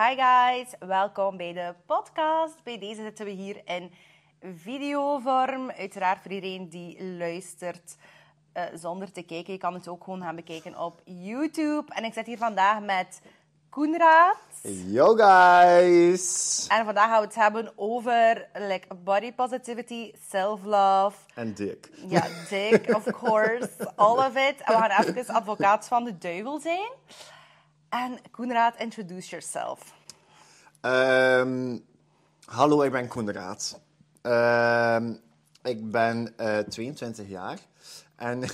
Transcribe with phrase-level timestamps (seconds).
[0.00, 2.62] Hi guys, welkom bij de podcast.
[2.62, 3.92] Bij deze zitten we hier in
[4.54, 5.70] videovorm.
[5.70, 7.96] Uiteraard voor iedereen die luistert
[8.56, 9.52] uh, zonder te kijken.
[9.52, 11.84] Je kan het ook gewoon gaan bekijken op YouTube.
[11.94, 13.20] En ik zit hier vandaag met
[13.70, 14.36] Koenraad.
[14.86, 16.66] Yo guys!
[16.68, 21.16] En vandaag gaan we het hebben over like, body positivity, self-love.
[21.34, 21.90] En dik.
[22.08, 23.92] Ja, dik, of course.
[23.96, 24.60] All of it.
[24.60, 26.90] En we gaan even advocaat van de duivel zijn.
[27.90, 29.80] En Koenraad, introduce yourself.
[30.82, 31.84] Um,
[32.44, 33.80] hallo, ik ben Koenraad.
[34.22, 34.96] Uh,
[35.62, 37.58] ik ben uh, 22 jaar.
[38.16, 38.42] En...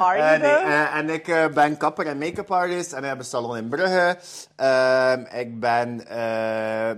[0.00, 3.68] Uh, en ik uh, ben kapper en make-up artist en ik heb een salon in
[3.68, 4.18] Brugge.
[4.56, 6.04] Ehm, ik ben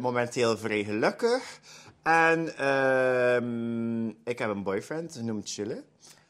[0.00, 1.60] momenteel vrij gelukkig.
[2.02, 5.84] En ehm, ik heb een boyfriend, genoemd Chille.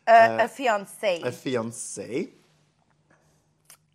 [0.05, 1.19] Een fiancé.
[1.23, 2.29] Een fiancé.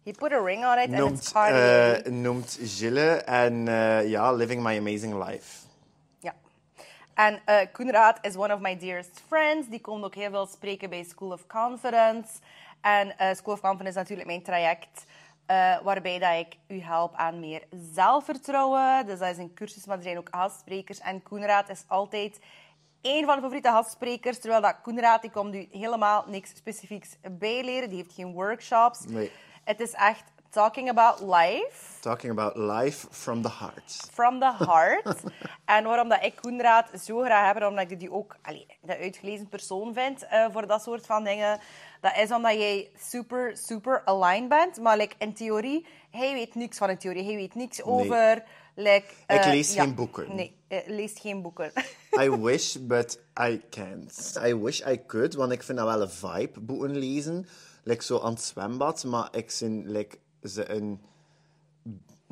[0.04, 2.08] He put a ring on it noemt, and it's Cartier.
[2.08, 5.68] Uh, noemt Gilles en uh, ja, Living My Amazing Life.
[6.20, 6.34] Ja.
[7.14, 9.68] En uh, Koenraad is one of my dearest friends.
[9.70, 12.30] Die komt ook heel veel spreken bij School of Confidence.
[12.82, 15.06] En School of Confidence is natuurlijk mijn traject
[15.84, 19.06] waarbij dat ik u help aan meer zelfvertrouwen.
[19.06, 21.00] Dus dat is een cursus, maar er zijn ook gastsprekers.
[21.00, 22.40] En Koenraad is altijd
[23.02, 24.40] een van de favoriete gastsprekers.
[24.40, 27.90] Terwijl dat Koenraad, die komt u helemaal niks specifieks bijleren.
[27.90, 29.00] Die heeft geen workshops.
[29.08, 29.32] Nee.
[29.64, 32.00] Het is echt talking about life.
[32.02, 34.08] Talking about life from the heart.
[34.12, 35.24] From the heart.
[35.66, 39.50] en waarom dat ik Koenraad zo graag heb, omdat ik die ook allee, de uitgelezen
[39.50, 41.60] persoon vind uh, voor dat soort van dingen,
[42.02, 44.80] dat is omdat jij super, super aligned bent.
[44.80, 47.24] Maar like, in theorie, hij weet niks van de theorie.
[47.24, 48.44] Hij weet niks over...
[48.76, 50.36] Like, uh, ik lees ja, geen boeken.
[50.36, 51.72] Nee, uh, leest geen boeken.
[52.20, 54.40] I wish, but I can't.
[54.46, 57.48] I wish I could, want ik vind dat wel een vibe, boeken lezen
[57.84, 61.02] like zo aan het zwembad, maar ik zie like, ze een...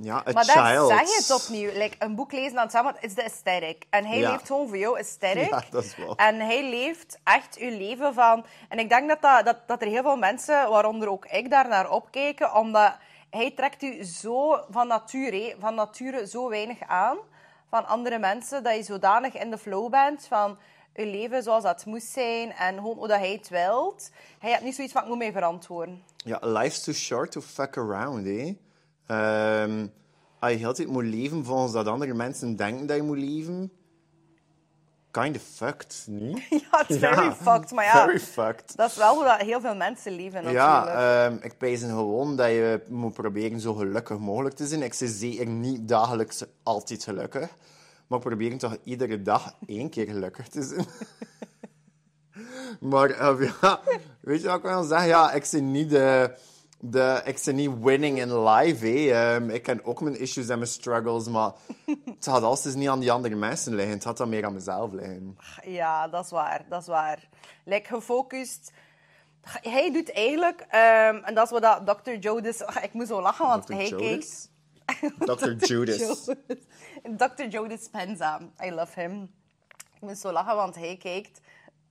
[0.01, 0.89] Ja, een maar child.
[0.89, 1.71] Maar zeg je het opnieuw.
[1.73, 3.85] Like, een boek lezen aan het zwembad is de aesthetic.
[3.89, 4.31] En hij Ja.
[4.31, 5.49] leeft gewoon voor jou aesthetic.
[5.55, 6.15] Ja, dat is wel.
[6.15, 8.45] En hij leeft echt uw leven van...
[8.69, 11.67] En ik denk dat, dat, dat, dat er heel veel mensen, waaronder ook ik, daar
[11.67, 12.55] naar opkijken.
[12.55, 12.93] Omdat
[13.29, 17.17] hij trekt u zo van nature, van nature zo weinig aan.
[17.69, 20.57] Van andere mensen, dat je zodanig in de flow bent van
[20.99, 22.51] je leven zoals dat moest zijn.
[22.51, 24.09] En gewoon hoe dat hij het wilt.
[24.39, 26.03] Hij heeft niet zoiets van, ik moet mij verantwoorden.
[26.15, 28.57] Ja, life's too short to fuck around, hè.
[29.07, 29.87] Ehm,
[30.39, 33.71] als je heel tijd moet leven volgens dat andere mensen denken dat je moet leven...
[35.11, 36.41] Kind of fucked, niet?
[36.49, 37.71] Ja, het is very fucked.
[37.71, 38.75] Maar ja, Very fucked.
[38.75, 40.65] dat is wel hoe dat heel veel mensen leven natuurlijk.
[40.65, 44.81] Ja, ehm, ik pijs gewoon dat je moet proberen zo gelukkig mogelijk te zijn.
[44.83, 47.49] Ik ben zeker niet dagelijks altijd gelukkig.
[48.09, 50.85] Maar ik probeer toch iedere dag één keer gelukkig te zijn.
[52.91, 53.79] maar eh, ja,
[54.21, 55.07] weet je wat ik wil zeggen?
[55.07, 56.37] Ja, ik ben niet de...
[56.79, 58.85] de ik niet winning in life.
[58.87, 59.11] Hè.
[59.11, 61.51] Ehm, ik ken ook mijn issues en mijn struggles, maar
[62.05, 63.93] het gaat altijd niet aan die andere mensen liggen.
[63.93, 65.37] Het gaat dan meer aan mezelf liggen.
[65.63, 66.65] Ja, dat is waar.
[66.69, 67.29] Dat is waar.
[67.65, 68.71] Like, gefocust.
[69.41, 72.11] Hij doet eigenlijk, ehm, en dat is wat dat Dr.
[72.11, 72.61] Jodis...
[72.81, 73.73] Ik moet zo lachen, want Dr.
[73.73, 74.07] hij Jodis?
[74.07, 74.51] kijkt...
[75.19, 75.51] Dr.
[75.65, 76.29] Judas.
[77.17, 77.43] Dr.
[77.49, 78.39] Joe Dispenza.
[78.65, 79.21] I love him.
[79.95, 81.39] Ik moet zo lachen, want hij kijkt...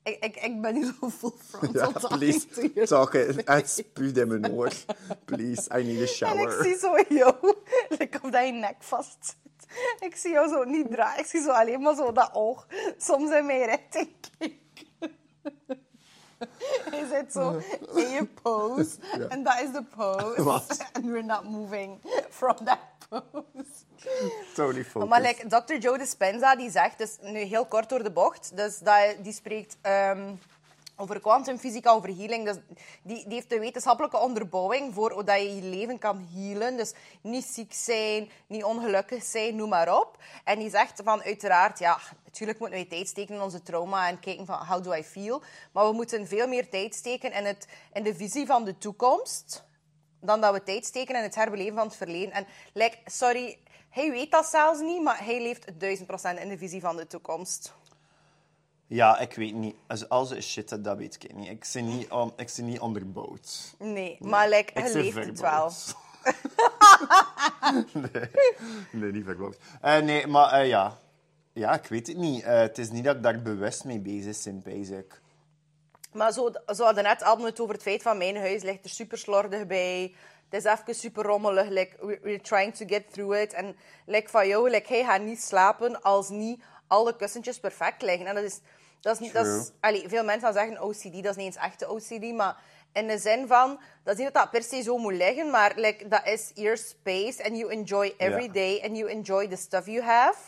[0.03, 3.43] Ik, ik, ik ben hier zo full frontal Ja, please, talk it.
[3.49, 3.85] Het
[4.17, 4.73] in mijn oor.
[5.25, 6.63] Please, I need a En ik shower.
[6.63, 7.35] zie zo jou,
[7.99, 9.67] like of dat je nek vast zit.
[10.01, 11.21] Ik zie jou zo niet draaien.
[11.21, 12.67] Ik zie zo alleen maar zo dat oog
[12.99, 15.17] soms in mijn richting kijken.
[16.91, 17.61] Je zit zo
[17.95, 18.97] in je pose.
[19.29, 20.43] En dat is de pose.
[20.51, 20.79] Wat?
[20.93, 22.01] And we're not moving
[22.31, 22.79] from that
[23.09, 23.87] pose.
[24.55, 25.09] Totally focused.
[25.09, 25.77] Maar like, Dr.
[25.79, 29.77] Joe Dispenza die zegt, dus nu heel kort door de bocht, dus dat, die spreekt
[29.81, 30.35] ehm,
[31.01, 32.45] over kwantumfysica, over healing.
[32.45, 32.57] Dus
[33.03, 36.77] die, die heeft de wetenschappelijke onderbouwing voor hoe dat je je leven kan healen.
[36.77, 40.17] Dus niet ziek zijn, niet ongelukkig zijn, noem maar op.
[40.45, 44.21] En die zegt van, uiteraard, ja, natuurlijk moeten we tijd steken in onze trauma en
[44.21, 45.43] kijken van, how do I feel?
[45.73, 49.67] Maar we moeten veel meer tijd steken in, het, de visie van de toekomst
[50.21, 52.33] dan dat we tijd steken in het herbeleven van het verleden.
[52.33, 53.59] En like, sorry,
[53.91, 57.07] hij weet dat zelfs niet, maar hij leeft duizend procent in de visie van de
[57.07, 57.73] toekomst.
[58.89, 59.75] Ja, ik weet niet.
[59.87, 61.49] Als, als het shit dat, dat weet ik niet.
[61.49, 63.75] Ik ben niet, um, ik ben niet onderbouwd.
[63.79, 65.73] Nee, maar like, ben leeft het wel.
[67.93, 68.31] nee,
[68.93, 69.57] nee, niet verbouwd.
[69.81, 70.99] Eh, nee, maar eh, ja.
[71.53, 72.43] Ja, ik weet het niet.
[72.43, 75.21] Eh, het is niet dat ik daar bewust mee bezig ben, basic.
[76.13, 78.91] Maar zo, zo hadden net we het over het feit van mijn huis ligt er
[78.91, 80.15] super slordig bij.
[80.49, 81.69] Het is even super rommelig.
[81.69, 83.53] Like, we- we're trying to get through it.
[83.53, 83.77] En
[84.07, 88.27] like, van jou, like, hij gaat niet slapen als niet alle kussentjes perfect liggen.
[88.27, 88.61] En dat is...
[89.01, 91.57] Dat is, niet- dat is allee, veel mensen gaan zeggen OCD, dat is niet eens
[91.57, 92.57] echte OCD, maar
[92.93, 95.73] In de zin van, dat is niet dat dat per se zo moet liggen, maar
[95.77, 98.53] like, dat is your space and you enjoy every Ja.
[98.53, 100.39] day and you enjoy the stuff you have.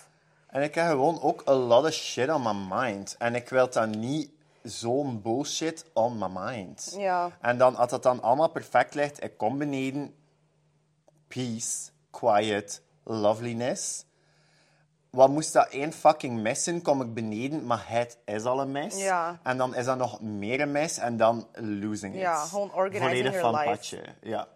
[0.46, 3.16] En ik heb gewoon ook a lot of shit on my mind.
[3.18, 4.30] En ik wil dan niet
[4.62, 6.94] zo'n bullshit on my mind.
[6.98, 7.30] Ja.
[7.40, 10.14] En dan, als dat dan allemaal perfect ligt, ik kom beneden,
[11.28, 14.04] peace, quiet, loveliness.
[15.10, 18.70] Wat moest dat één fucking mes zijn, kom ik beneden, maar het is al een
[18.72, 18.96] mes.
[18.96, 19.38] Ja.
[19.42, 22.20] En dan is dat nog meer een mes en dan losing it.
[22.20, 24.04] Ja, gewoon organizing Volledig your van life.
[24.22, 24.46] ja.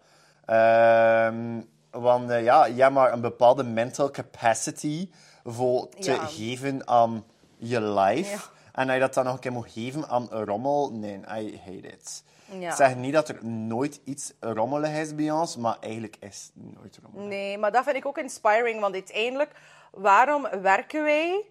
[0.45, 1.61] Ehm,
[1.91, 5.09] want eh, ja, je hebt maar een bepaalde mental capacity
[5.43, 6.25] voor te Ja.
[6.25, 7.25] geven aan
[7.57, 8.29] je life.
[8.31, 8.39] Ja.
[8.73, 11.59] En als je dat dan nog een keer moet geven aan een rommel, nee, I
[11.65, 12.23] hate it.
[12.59, 12.69] Ja.
[12.69, 16.75] Ik zeg niet dat er nooit iets rommelig is bij ons, maar eigenlijk is het
[16.79, 17.27] nooit rommelig.
[17.29, 19.51] Nee, maar dat vind ik ook inspiring, want uiteindelijk,
[19.95, 21.41] waarom werken wij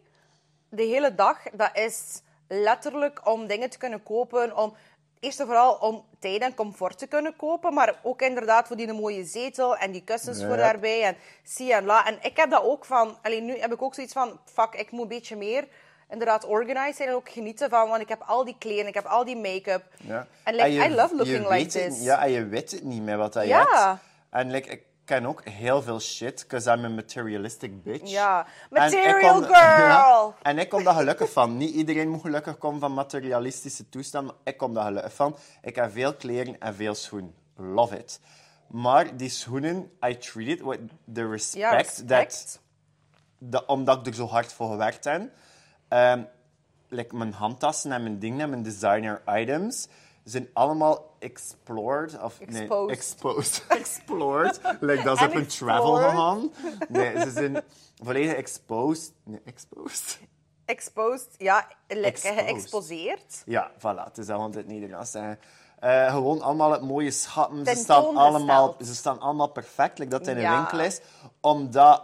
[0.68, 1.38] de hele dag?
[1.52, 4.74] Dat is letterlijk om dingen te kunnen kopen, om
[5.20, 8.92] eerst en vooral om tijd en comfort te kunnen kopen, maar ook inderdaad voor die
[8.92, 12.06] mooie zetel en die kussens voor daarbij en zie en la.
[12.06, 14.90] En ik heb dat ook van, alleen nu heb ik ook zoiets van, fuck, ik
[14.90, 15.68] moet een beetje meer
[16.10, 19.04] inderdaad organized zijn en ook genieten van, want ik heb al die kleren, ik heb
[19.06, 19.82] al die make-up.
[19.96, 20.26] Ja.
[20.42, 22.02] En like, je- I love looking like het- this.
[22.02, 23.58] Ja, en je weet het niet meer wat dat Ja.
[23.58, 24.00] hebt.
[24.30, 28.10] En like, ik ken ook heel veel shit, because I'm a materialistic bitch.
[28.10, 28.46] Ja.
[28.46, 29.54] En Material kom- girl!
[29.54, 31.56] Ja, en ik kom daar gelukkig van.
[31.56, 35.36] Niet iedereen moet gelukkig komen van materialistische toestanden, maar ik kom daar gelukkig van.
[35.62, 37.34] Ik heb veel kleren en veel schoenen.
[37.56, 38.20] Love it.
[38.68, 40.80] Maar die schoenen, I treat it with
[41.12, 42.08] the respect, Ja, respect.
[42.08, 42.60] that
[43.38, 45.22] dat, omdat ik er zo hard voor gewerkt heb.
[45.88, 46.22] Ehm,
[46.88, 49.88] like mijn handtassen en mijn dingen en mijn designer items
[50.24, 52.22] zijn allemaal explored.
[52.22, 52.90] Of, Nee, Exposed.
[52.96, 53.64] exposed.
[53.80, 54.60] explored.
[54.80, 56.52] like dat ze op een travel gegaan.
[56.88, 57.62] Nee, ze zijn
[58.02, 59.12] volledig exposed.
[59.24, 60.18] Nee, exposed?
[60.64, 62.38] Exposed, ja, Exposed.
[62.38, 63.42] geëxposeerd.
[63.46, 64.04] Ja, voilà.
[64.04, 65.38] Het is dat want het Nederlands zeggen.
[65.78, 67.66] Eh, gewoon allemaal het mooie schatten.
[67.66, 71.00] Ze staan, allemaal, ze staan allemaal perfect, like dat in een winkel is.
[71.40, 72.02] Omdat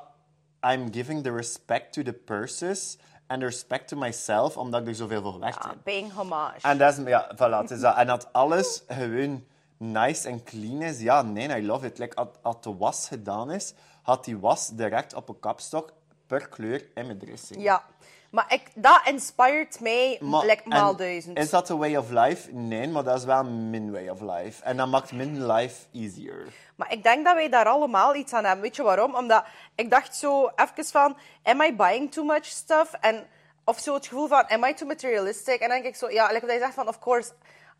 [0.66, 2.98] I'm giving the respect to the purses
[3.30, 5.78] and the respect to myself, omdat ik er zoveel voor gewerkt Ja, heb.
[5.84, 6.60] paying homage.
[6.68, 7.96] En dat is, ja, voilà, het is dat.
[7.96, 9.44] En dat alles gewoon
[9.76, 11.98] nice en clean is, ja, nee, I love it.
[11.98, 15.92] Like, als, als de was gedaan is, had die was direct op een kapstok
[16.26, 17.62] per kleur in mijn dressing.
[17.62, 17.84] Ja,
[18.30, 21.38] maar ik, dat inspired mij Maar- like, maal en duizend.
[21.38, 22.52] Is dat de way of life?
[22.52, 24.62] Nee, maar dat is wel mijn way of life.
[24.64, 26.46] En dat maakt mijn life easier.
[26.76, 28.62] Maar ik denk dat wij daar allemaal iets aan hebben.
[28.62, 29.14] Weet je waarom?
[29.14, 29.44] Omdat
[29.74, 32.92] ik dacht zo even van, am I buying too much stuff?
[33.00, 33.26] En,
[33.64, 35.60] of zo het gevoel van, am I too materialistic?
[35.60, 37.30] En dan denk ik zo, ja, like wat je zegt van, of course,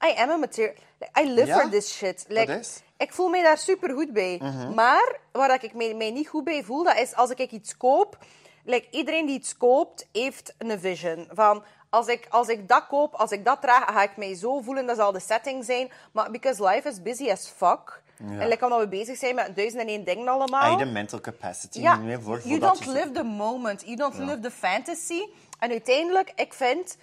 [0.05, 0.75] I am a material...
[0.99, 2.25] like, I live for this shit.
[2.29, 2.81] Like, is.
[2.97, 4.39] Ik voel mij daar super goed bij.
[4.43, 4.75] Mhm.
[4.75, 7.77] Maar waar dat ik mij, mij niet goed bij voel, dat is als ik iets
[7.77, 8.19] koop.
[8.65, 11.29] Like, iedereen die iets koopt, heeft een vision.
[11.33, 14.61] Van, als ik, als ik dat koop, als ik dat draag, ga ik mij zo
[14.61, 14.87] voelen.
[14.87, 15.91] Dat zal de setting zijn.
[16.13, 18.03] Maar because life is busy as fuck.
[18.21, 20.79] En like, omdat we bezig zijn met duizend en één dingen allemaal.
[20.79, 23.83] Je de mental capacity Ja, niet meer voor, you don't live the moment.
[23.85, 25.21] You don't live the fantasy.
[25.59, 26.97] En uiteindelijk, ik vind,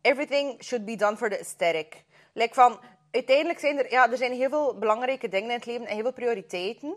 [0.00, 2.04] everything should be done for the aesthetic.
[2.32, 2.80] Like van,
[3.10, 6.02] uiteindelijk zijn er, ja, er zijn heel veel belangrijke dingen in het leven en heel
[6.02, 6.96] veel prioriteiten.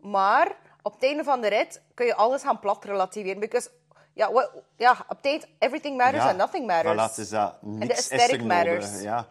[0.00, 3.40] Maar op het einde van de rit kun je alles gaan plat relativeren.
[3.40, 3.70] Because,
[4.12, 7.12] ja, ja op het eind, everything matters Ja, and nothing matters.
[7.12, 7.62] Voilà, is dat.
[7.62, 9.02] Niks is aesthetic er matters.
[9.02, 9.28] Ja.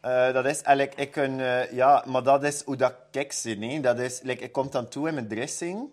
[0.00, 3.58] Eh, dat is eigenlijk, ik een, eh, ja, maar dat is hoe dat ik zie.
[3.58, 3.80] Nee?
[3.80, 5.88] Dat is, like, ik kom dan toe in mijn dressing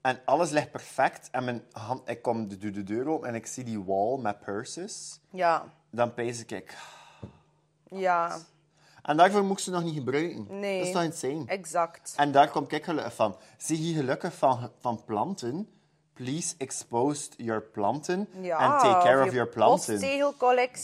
[0.00, 1.28] en alles ligt perfect.
[1.30, 4.40] En mijn hand, ik kom de, de deur open en ik zie die wall met
[4.40, 5.20] purses.
[5.30, 6.76] Ja, Dan pees ik,
[7.90, 8.38] ja,
[9.08, 10.46] en daarvoor moest ze nog niet gebruiken.
[10.48, 10.78] nee.
[10.78, 11.44] Dat is toch insane?
[11.46, 12.14] Exact.
[12.16, 13.36] En daar kom ik gelukkig van.
[13.56, 15.68] Zie je gelukkig van, van planten?
[16.12, 19.98] Please expose your planten Ja, and take care of your planten.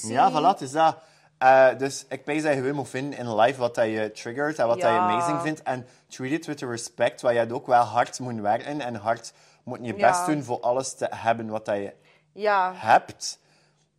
[0.09, 0.97] Ja, voilà, het is dat.
[1.39, 4.59] Eh, dus ik denk dat je gewoon moet vinden in life wat dat je triggert
[4.59, 5.09] en wat dat je Ja.
[5.11, 5.63] amazing vindt.
[5.63, 8.95] En treat it with the respect, waar je het ook wel hard moet werken en
[8.95, 9.33] hard
[9.65, 10.09] moet je Ja.
[10.11, 11.93] best doen voor alles te hebben wat dat je
[12.33, 13.39] Ja, hebt.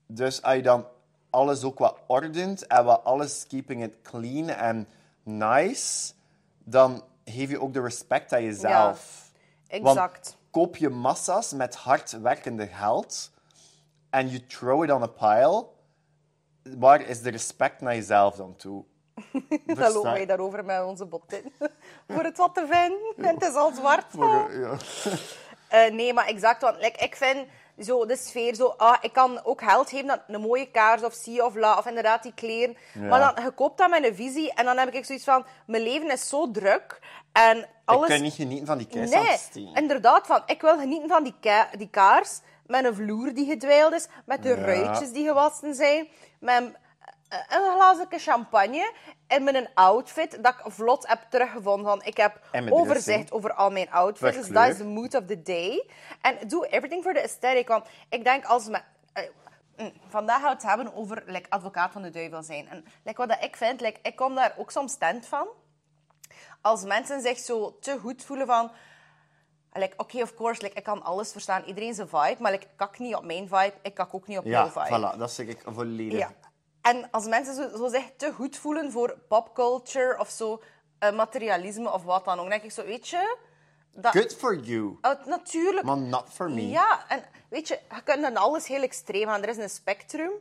[0.07, 0.85] Dus als je dan
[1.35, 4.87] alles ook wat ordent en wat alles keeping it clean en
[5.23, 6.13] nice,
[6.63, 9.31] dan geef je ook de respect aan jezelf.
[9.69, 10.37] Want exact.
[10.51, 13.31] koop je massa's met hard werkende geld
[14.09, 15.65] en you throw it on a pile,
[16.77, 18.83] waar is de respect naar jezelf dan toe?
[19.65, 21.41] Dan lopen wij daarover met onze botten.
[22.07, 23.27] Voor het wat te vinden.
[23.29, 24.05] En het is al zwart.
[24.09, 24.77] Voor, ja.
[25.67, 26.61] Eh, nee, maar exact.
[26.61, 27.47] Want like, ik vind
[27.79, 28.73] zo de sfeer zo...
[28.77, 31.77] Ah, ik kan ook geld geven aan een mooie kaars of zie of la.
[31.77, 32.77] Of inderdaad die kleren.
[33.09, 34.53] Maar dan, je koopt dat met een visie.
[34.53, 35.45] En dan heb ik zoiets van...
[35.67, 36.99] Mijn leven is zo druk.
[37.31, 38.03] En alles...
[38.09, 39.73] Ik kan niet genieten van die Nee, kerstafsteen.
[39.73, 40.27] inderdaad.
[40.27, 42.39] Van, ik wil genieten van die, ka- die kaars.
[42.67, 44.07] Met een vloer die gedwijld is.
[44.25, 44.55] Met de Ja.
[44.55, 46.07] ruitjes die gewassen zijn.
[46.39, 46.63] Met
[47.29, 48.93] een glazen champagne
[49.27, 51.85] en met een outfit dat ik vlot heb teruggevonden.
[51.85, 52.39] Want ik heb
[52.69, 54.37] overzicht over al mijn outfits.
[54.37, 55.89] Dus dat is de mood of the day.
[56.21, 57.67] En doe everything for the aesthetic.
[57.67, 58.79] Want ik denk als me...
[59.13, 59.23] eh,
[59.77, 62.69] mm, Vandaag gaan we het hebben over like, advocaat van de duivel zijn.
[62.69, 65.47] En like, wat dat ik vind, like, ik kom daar ook soms stand van.
[66.61, 68.71] Als mensen zich zo te goed voelen van...
[69.77, 71.63] Like, Oké, of course, like, ik kan alles verstaan.
[71.63, 72.35] Iedereen zijn vibe.
[72.39, 73.73] Maar like, ik kak niet op mijn vibe.
[73.81, 75.13] Ik kak ook niet op Ja, jouw vibe.
[75.15, 76.19] voilà, dat zeg ik volledig.
[76.19, 76.31] Ja.
[76.85, 80.61] En als mensen zo, zo zich te goed voelen voor popculture of zo,
[80.99, 83.37] eh, materialisme of wat dan ook, denk ik zo, weet je...
[83.97, 85.85] Dat, Good for you, Eh, natuurlijk.
[85.85, 86.69] maar not for me.
[86.69, 89.41] Ja, en weet je, je kunt dan alles heel extreem gaan.
[89.43, 90.31] Er is een spectrum,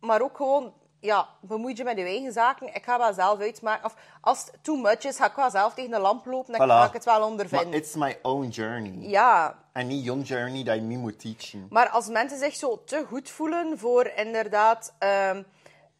[0.00, 2.74] maar ook gewoon, ja, bemoei je met je eigen zaken.
[2.74, 3.84] Ik ga wel zelf uitmaken.
[3.84, 6.60] Of als het too much is, ga ik wel zelf tegen de lamp lopen en
[6.60, 6.72] Voilà.
[6.72, 7.72] ga ik het wel Maar ondervinden.
[7.72, 9.08] it's my own journey.
[9.08, 11.66] Ja, En niet your journey dat je me moet teachen.
[11.70, 14.92] Maar als mensen zich zo te goed voelen voor inderdaad...
[14.98, 15.42] ehm,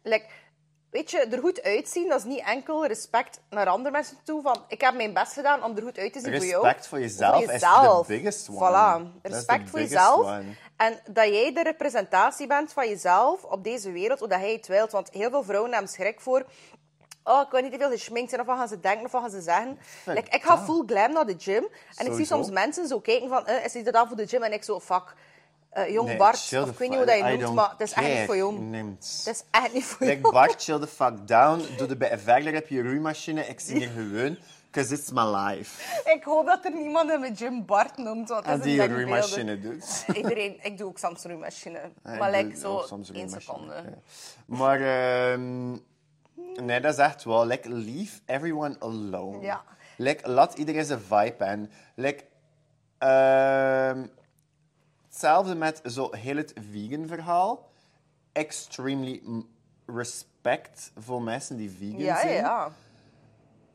[0.05, 0.25] like,
[0.89, 4.41] weet je, er goed uitzien, dat is niet enkel respect naar andere mensen toe.
[4.41, 6.63] Van, ik heb mijn best gedaan om er goed uit te zien voor jou.
[6.63, 8.05] Respect voor jezelf is jezelf.
[8.05, 8.59] the biggest one.
[8.59, 10.25] Voilà, respect voor jezelf.
[10.25, 10.43] one.
[10.77, 14.67] En dat jij de representatie bent van jezelf op deze wereld, hoe dat jij het
[14.67, 14.91] wilt.
[14.91, 16.45] Want heel veel vrouwen hebben schrik voor...
[17.23, 19.21] Oh, ik wil niet te veel geschminkt zijn, of wat gaan ze denken, of wat
[19.21, 19.79] gaan ze zeggen.
[20.05, 21.67] Like, ik ga full glam naar de gym.
[21.95, 23.47] En ik zie soms mensen zo kijken van...
[23.47, 24.43] Eh, is dit dat voor de gym?
[24.43, 25.15] En ik zo, fuck...
[25.75, 27.81] eh, jong Nee, Bart, of ik weet niet hoe dat je I noemt, maar het
[27.81, 28.59] is echt niet voor jou.
[28.59, 29.21] Neemt.
[29.25, 30.33] Het is echt niet voor Like jou.
[30.33, 31.65] Bart, chill the fuck down.
[31.77, 33.47] Doe de bij verder heb je roeimachine.
[33.47, 34.37] Ik zie er gewoon.
[34.71, 36.01] Because it's my life.
[36.13, 38.87] Ik hoop dat er niemand in mijn gym Bart noemt, want En dat is die
[38.87, 40.05] roeimachine doet.
[40.17, 41.79] Iedereen, ik doe ook soms roeimachine.
[42.03, 43.83] Ja, maar ik like zo één seconde.
[44.45, 45.71] Maar ehm,
[46.65, 47.45] nee, dat is echt wel.
[47.45, 49.41] Like, leave everyone alone.
[49.41, 49.63] Ja.
[49.97, 52.23] Like, laat iedereen zijn vibe en like,
[52.97, 54.05] ehm,
[55.15, 57.69] hetzelfde met zo heel het vegan verhaal.
[58.31, 59.21] Extremely
[59.85, 62.33] respect voor mensen die vegan Ja, zijn.
[62.33, 62.71] ja.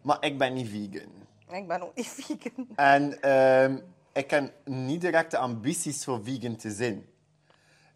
[0.03, 1.09] Maar ik ben niet vegan.
[1.51, 2.69] Ik ben ook niet vegan.
[2.75, 3.79] En ehm,
[4.13, 7.07] ik heb niet direct de ambities voor vegan te zijn.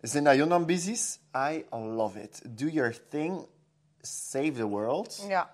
[0.00, 1.18] Zijn dat jouw ambities?
[1.36, 2.42] I love it.
[2.58, 3.46] Do your thing.
[4.00, 5.24] Save the world.
[5.28, 5.50] Ja.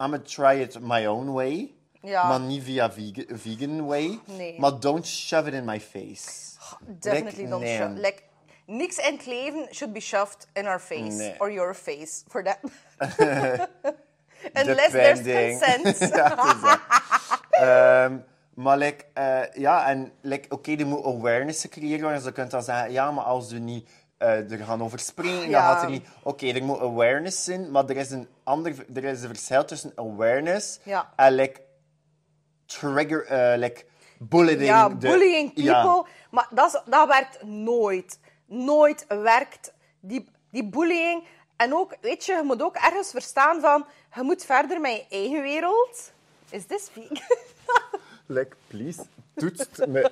[0.00, 1.74] I'm gonna try it my own way.
[2.02, 2.28] Ja.
[2.28, 4.18] Maar niet via vegan, vegan way.
[4.24, 4.60] Nee.
[4.60, 6.53] Maar don't shove it in my face.
[7.00, 7.76] Definitely Like, don't nee.
[7.76, 8.00] shove.
[8.00, 8.22] Like,
[8.66, 11.16] niks in het leven should be shoved in our face.
[11.16, 11.34] Nee.
[11.38, 12.24] Or your face.
[12.28, 12.58] For that.
[14.54, 15.98] Unless there's consent.
[16.14, 18.04] Ja.
[18.04, 18.16] Ehm,
[18.54, 22.16] maar like, eh, ja, en like, oké, er moet awareness gecreëerd worden.
[22.18, 25.50] Dus je kunt dan zeggen, ja, maar als we niet eh, er gaan over spreken,
[25.50, 26.06] dan gaat er niet...
[26.22, 29.92] Oké, er moet awareness zijn, maar er is een ander er is een verschil tussen
[29.94, 31.12] awareness Ja.
[31.16, 31.60] en like,
[32.66, 33.84] trigger, eh, like,
[34.18, 34.64] bullying.
[34.64, 36.06] Ja, bullying people.
[36.34, 38.18] Maar dat, is- dat werkt nooit.
[38.46, 41.24] Nooit werkt die, die bullying.
[41.56, 43.86] En ook, weet je, je moet ook ergens verstaan van...
[44.14, 46.12] Je moet verder met je eigen wereld.
[46.50, 47.18] Is this vegan?
[48.26, 49.00] Like, please,
[49.34, 50.10] doet het me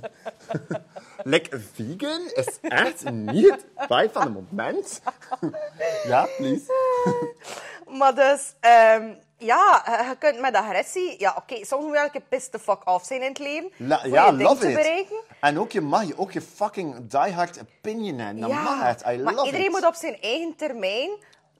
[0.00, 0.10] 24-7.
[1.32, 5.00] like, vegan is echt niet het vibe van het moment.
[6.12, 6.72] ja, please.
[7.98, 8.54] maar dus...
[8.60, 11.14] ehm, ja, je- je kunt met agressie...
[11.18, 13.70] Ja, oké, soms moet je elke piss the fuck off zijn in het leven.
[13.76, 14.74] La- ja, je love it.
[14.74, 15.20] bereiken.
[15.40, 18.40] En ook je mag je ook je fucking diehard opinion hebben.
[18.42, 19.00] Dat mag het.
[19.06, 19.72] I maar love iedereen it.
[19.72, 21.10] moet op zijn eigen termijn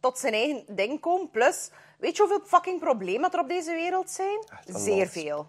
[0.01, 1.31] tot zijn eigen ding komen.
[1.31, 4.39] Plus, weet je hoeveel fucking problemen er op deze wereld zijn?
[4.67, 5.49] Zeer veel.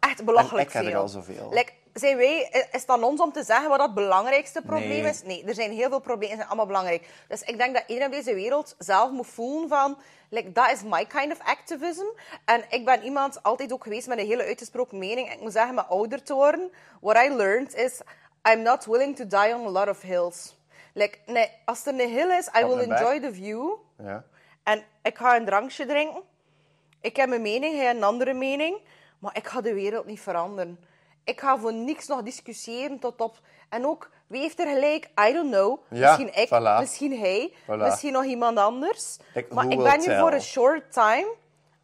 [0.00, 1.00] Echt belachelijk En ik heb er veel.
[1.00, 1.48] al zoveel.
[1.52, 5.10] Like, zijn wij, is het aan ons om te zeggen wat dat belangrijkste probleem Nee.
[5.10, 5.22] is?
[5.22, 7.08] Nee, er zijn heel veel problemen, die zijn allemaal belangrijk.
[7.28, 9.98] Dus ik denk dat iedereen op deze wereld zelf moet voelen van...
[10.30, 12.04] Like, dat is my kind of activism.
[12.44, 15.32] En ik ben iemand altijd ook geweest met een hele uitgesproken mening.
[15.32, 18.00] Ik moet zeggen, met ouder te worden, what I learned is...
[18.52, 20.56] I'm not willing to die on a lot of hills.
[20.94, 23.74] Like, nee, als er een hill is, I will enjoy the view.
[23.98, 24.24] Ja.
[24.62, 26.22] En ik ga een drankje drinken.
[27.00, 28.78] Ik heb mijn mening, hij heeft een andere mening.
[29.18, 30.78] Maar ik ga de wereld niet veranderen.
[31.28, 33.40] Ik ga voor niks nog discussiëren tot op...
[33.68, 35.08] En ook, wie heeft er gelijk?
[35.28, 35.78] I don't know.
[35.90, 36.78] Ja, misschien ik, voilà.
[36.80, 37.66] misschien hij, Voilà.
[37.84, 39.16] misschien nog iemand anders.
[39.50, 41.34] Maar ik ben hier voor een short time.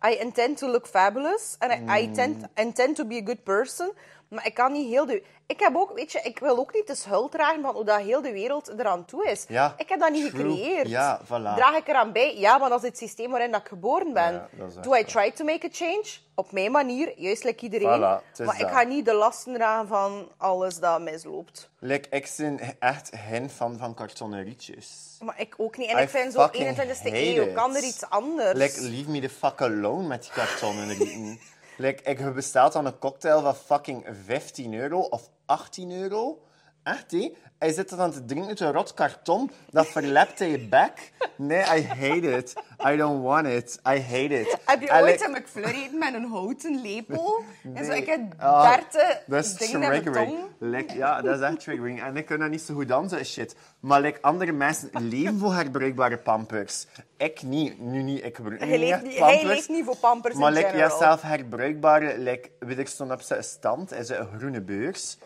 [0.06, 1.56] I intend to look fabulous.
[1.58, 2.14] And I, I Mm.
[2.14, 3.92] tend, intend to be a good person.
[4.34, 5.22] Maar ik kan niet heel de...
[5.46, 8.00] Ik heb ook, weet je, ik wil ook niet de schuld dragen van hoe dat
[8.00, 9.44] heel de wereld eraan toe is.
[9.48, 10.50] Ja, ik heb dat niet true.
[10.50, 10.88] gecreëerd.
[10.88, 11.54] Ja, voilà.
[11.56, 12.36] Draag ik eraan bij?
[12.38, 14.48] Ja, maar dat is het systeem waarin dat ik geboren ben.
[14.56, 16.04] Ja, Do I try to make a change?
[16.34, 17.98] Op mijn manier, juist like iedereen.
[17.98, 21.70] Voilà, maar ik ga niet de lasten dragen van alles dat misloopt.
[21.78, 25.16] Like, ik ben echt geen fan van kartonnen rietjes.
[25.20, 25.88] Maar ik ook niet.
[25.90, 28.58] En I ik vind zo fucking 21ste hate eeuw, kan er iets anders?
[28.58, 31.38] Like, leave me the fuck alone met die kartonnen rieten.
[31.76, 36.38] like, ik heb besteld aan een cocktail van fucking 15 euro of 18 euro.
[36.84, 37.34] Echt, hé?
[37.58, 39.50] Hij zit er aan te drinken uit een rot karton.
[39.70, 41.12] Dat verlept in je bek.
[41.36, 42.52] Nee, I hate it.
[42.88, 43.78] I don't want it.
[43.88, 44.56] I hate it.
[44.64, 47.42] Heb je ooit een McFlurry eten met een houten lepel?
[47.74, 50.38] En zo, ik heb Ah, derde Dat is triggering.
[50.58, 52.02] Like, ja, dat is echt triggering.
[52.02, 53.56] En ik kan dat niet zo goed aan, zo'n shit.
[53.80, 56.86] Maar like, andere mensen leven voor herbruikbare pampers.
[57.16, 57.80] Ik niet.
[57.80, 58.24] Nu niet.
[58.24, 59.42] Ik gebruik Hij niet niet, hij pampers.
[59.42, 60.98] leeft niet voor pampers Maar like, ja, general.
[60.98, 65.18] zelf herbruikbare, like, weet ik, stond op zijn stand, is een groene beurs.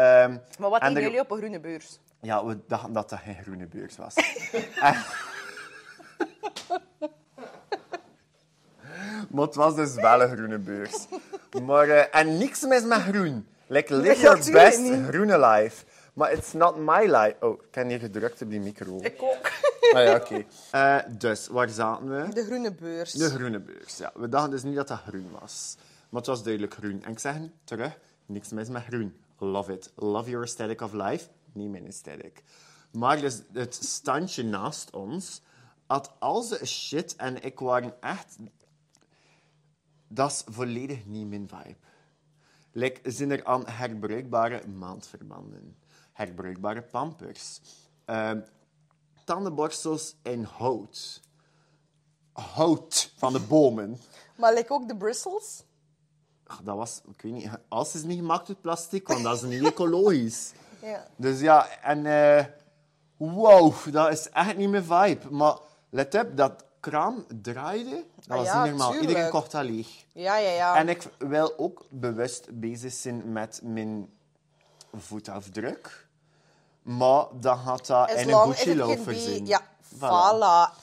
[0.00, 1.98] Ehm, Maar wat en eten er- jullie op een groene beurs?
[2.20, 4.14] Ja, we dachten dat dat geen groene beurs was.
[9.30, 11.06] Maar het was dus wel een groene beurs.
[11.62, 13.46] Maar, eh, en niks mis met groen.
[13.66, 15.06] Like, live your tuurlijk best niet.
[15.08, 15.84] groene life.
[16.14, 17.36] Maar it's not my life.
[17.40, 18.98] Oh, ik heb hier gedrukt op die micro.
[19.02, 19.50] Ik ook.
[19.92, 20.44] Ah ja, oké.
[20.70, 22.34] Eh, dus, waar zaten we?
[22.34, 23.12] De groene beurs.
[23.12, 24.10] De groene beurs, ja.
[24.14, 25.76] We dachten dus niet dat dat groen was.
[26.08, 27.02] Maar het was duidelijk groen.
[27.04, 29.16] En ik zeg terug, niks mis met groen.
[29.40, 29.92] Love it.
[29.96, 31.28] Love your aesthetic of life.
[31.52, 32.42] Niet mijn aesthetic.
[32.92, 35.42] Maar dus het standje naast ons
[35.86, 38.36] had al zijn shit en ik waren echt...
[40.08, 41.76] Dat is volledig niet mijn vibe.
[42.72, 45.76] Like, zijn er aan herbruikbare maandverbanden,
[46.12, 47.60] herbruikbare pampers,
[48.04, 48.40] ehm,
[49.24, 51.20] tandenborstels in hout.
[52.32, 53.98] Hout van de bomen.
[54.36, 55.64] Maar like ook de bristles.
[56.50, 59.42] Ach, dat was, ik weet niet, alles is niet gemaakt uit plastic, want dat is
[59.42, 60.52] niet ecologisch.
[60.82, 61.06] Ja.
[61.16, 62.44] Dus ja, en eh
[63.16, 65.30] wow, dat is echt niet mijn vibe.
[65.30, 65.58] Maar
[65.90, 68.90] let op, dat kraan draaide, dat Ah was ja, niet normaal.
[68.90, 69.08] tuurlijk.
[69.10, 69.88] Iedereen kocht dat leeg.
[70.12, 70.76] Ja, ja, ja.
[70.76, 74.10] En ik wil ook bewust bezig zijn met mijn
[74.96, 76.06] voetafdruk.
[76.82, 79.46] Maar dan gaat dat As in een Gucci loafer zijn.
[79.46, 79.60] Ja,
[79.94, 79.98] Voilà.
[79.98, 80.78] voilà.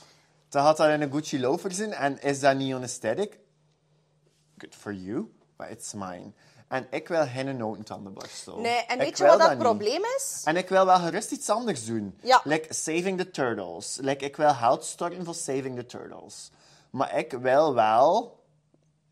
[0.49, 1.93] Dan gaat dat in een Gucci loafer zijn.
[1.93, 3.39] En is dat niet aesthetic?
[4.57, 6.31] Good for you, but it's mine.
[6.67, 8.59] En ik wil geen houten tandenborstel.
[8.59, 10.41] Nee, en Ik weet je wat dat probleem is?
[10.45, 12.17] En ik wil wel gerust iets anders doen.
[12.21, 12.41] Ja.
[12.43, 13.97] Like Saving the Turtles.
[14.01, 16.51] Like, ik wil hout storten voor Saving the Turtles.
[16.89, 18.39] Maar ik wil wel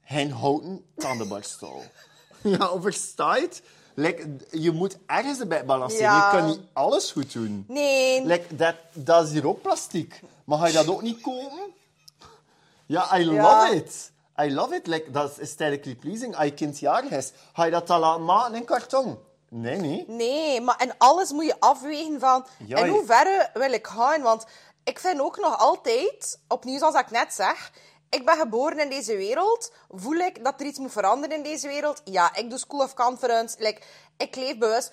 [0.03, 1.83] geen houten tandenborstel.
[2.41, 3.61] ja, overstaat.
[3.93, 6.03] Like, je moet ergens erbij balanceren.
[6.05, 6.31] Ja.
[6.31, 7.65] Je kan niet alles goed doen.
[7.67, 8.25] Nee.
[8.25, 10.21] Like, dat, dat is hier ook plastic.
[10.45, 11.73] Maar ga je dat ook niet kopen?
[12.85, 13.41] Ja, I Ja.
[13.41, 14.11] love it.
[14.41, 14.87] I love it.
[14.87, 16.35] Like, dat is aesthetically pleasing.
[16.35, 19.19] Als je kindjarig is, ga je dat dan laten maken in karton?
[19.49, 20.05] Nee, nee.
[20.07, 24.21] Nee, maar en alles moet je afwegen van Ja, in hoeverre wil ik gaan.
[24.21, 24.45] Want
[24.83, 27.71] ik vind ook nog altijd, opnieuw zoals ik net zeg,
[28.09, 29.73] ik ben geboren in deze wereld.
[29.89, 32.01] Voel ik dat er iets moet veranderen in deze wereld?
[32.03, 33.55] Ja, ik doe School of Conference.
[33.59, 33.81] Like,
[34.17, 34.91] ik leef bewust.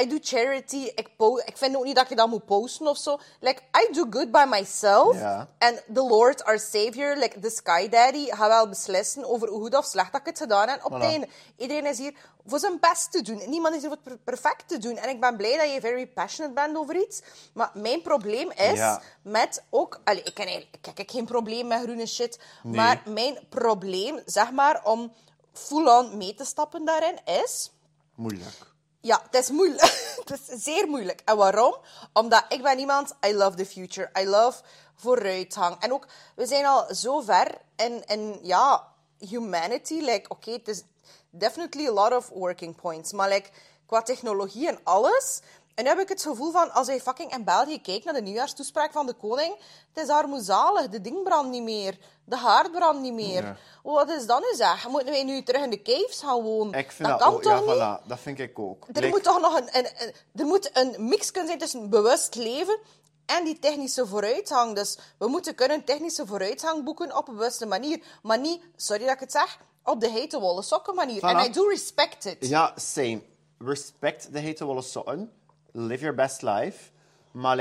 [0.00, 0.76] Ik doe charity.
[0.94, 1.08] Ik,
[1.44, 3.18] ik vind ook niet dat je dat moet posten of zo.
[3.40, 5.16] Like, I do good by myself.
[5.18, 5.48] Ja.
[5.58, 9.76] En the Lord, our Savior, like the Sky Daddy, gaat wel beslissen over hoe goed
[9.76, 11.04] of slecht dat ik het gedaan heb op het Voilà.
[11.04, 11.28] einde.
[11.56, 12.14] Iedereen is hier
[12.46, 13.42] voor zijn best te doen.
[13.46, 14.96] Niemand is hier voor het per- perfect te doen.
[14.96, 17.20] En ik ben blij dat je very passionate bent over iets.
[17.54, 19.02] Maar mijn probleem is Ja.
[19.22, 20.00] met ook...
[20.04, 22.38] Allee, ik, ken eigenlijk, ik heb geen probleem met groene shit.
[22.62, 25.12] Maar mijn probleem, zeg maar, om
[25.52, 27.70] full-on mee te stappen daarin, is...
[28.14, 28.68] Moeilijk.
[29.00, 29.80] Ja, het is moeilijk.
[30.24, 31.22] het is zeer moeilijk.
[31.24, 31.76] En waarom?
[32.12, 34.10] Omdat ik ben iemand, I love the future.
[34.20, 34.62] I love
[34.94, 35.76] vooruitgang.
[35.80, 38.86] En ook, we zijn al zo ver in, in ja,
[39.18, 39.94] humanity.
[39.94, 40.82] Like, oké, het is
[41.30, 43.12] definitely a lot of working points.
[43.12, 43.50] Maar like,
[43.86, 45.40] qua technologie en alles...
[45.74, 48.20] En nu heb ik het gevoel van, als je fucking in België kijkt naar de
[48.22, 49.54] nieuwjaarstoespraak van de koning,
[49.92, 50.88] het is armoezalig.
[50.88, 51.98] De ding brandt niet meer.
[52.24, 53.42] De haard brandt niet meer.
[53.44, 53.56] Ja.
[53.82, 54.88] Wat is dat nu zeg?
[54.88, 56.78] Moeten wij nu terug in de caves gaan wonen?
[56.78, 58.00] Ik vind dat dat, kan ook, toch ja, niet?
[58.04, 58.86] voilà, dat vind ik ook.
[58.92, 62.34] Er moet toch nog een, een, een- er moet een mix kunnen zijn tussen bewust
[62.34, 62.78] leven
[63.26, 64.74] en die technische vooruitgang.
[64.74, 68.02] Dus we moeten kunnen technische vooruitgang boeken op een bewuste manier.
[68.22, 71.22] Maar niet, sorry dat ik het zeg, op de hete wollen sokken manier.
[71.22, 71.48] En Voilà.
[71.48, 72.36] I do respect it.
[72.48, 73.22] Ja, same.
[73.58, 75.32] Respect de hete wollen sokken.
[75.72, 76.90] Live your best life.
[77.30, 77.58] Maar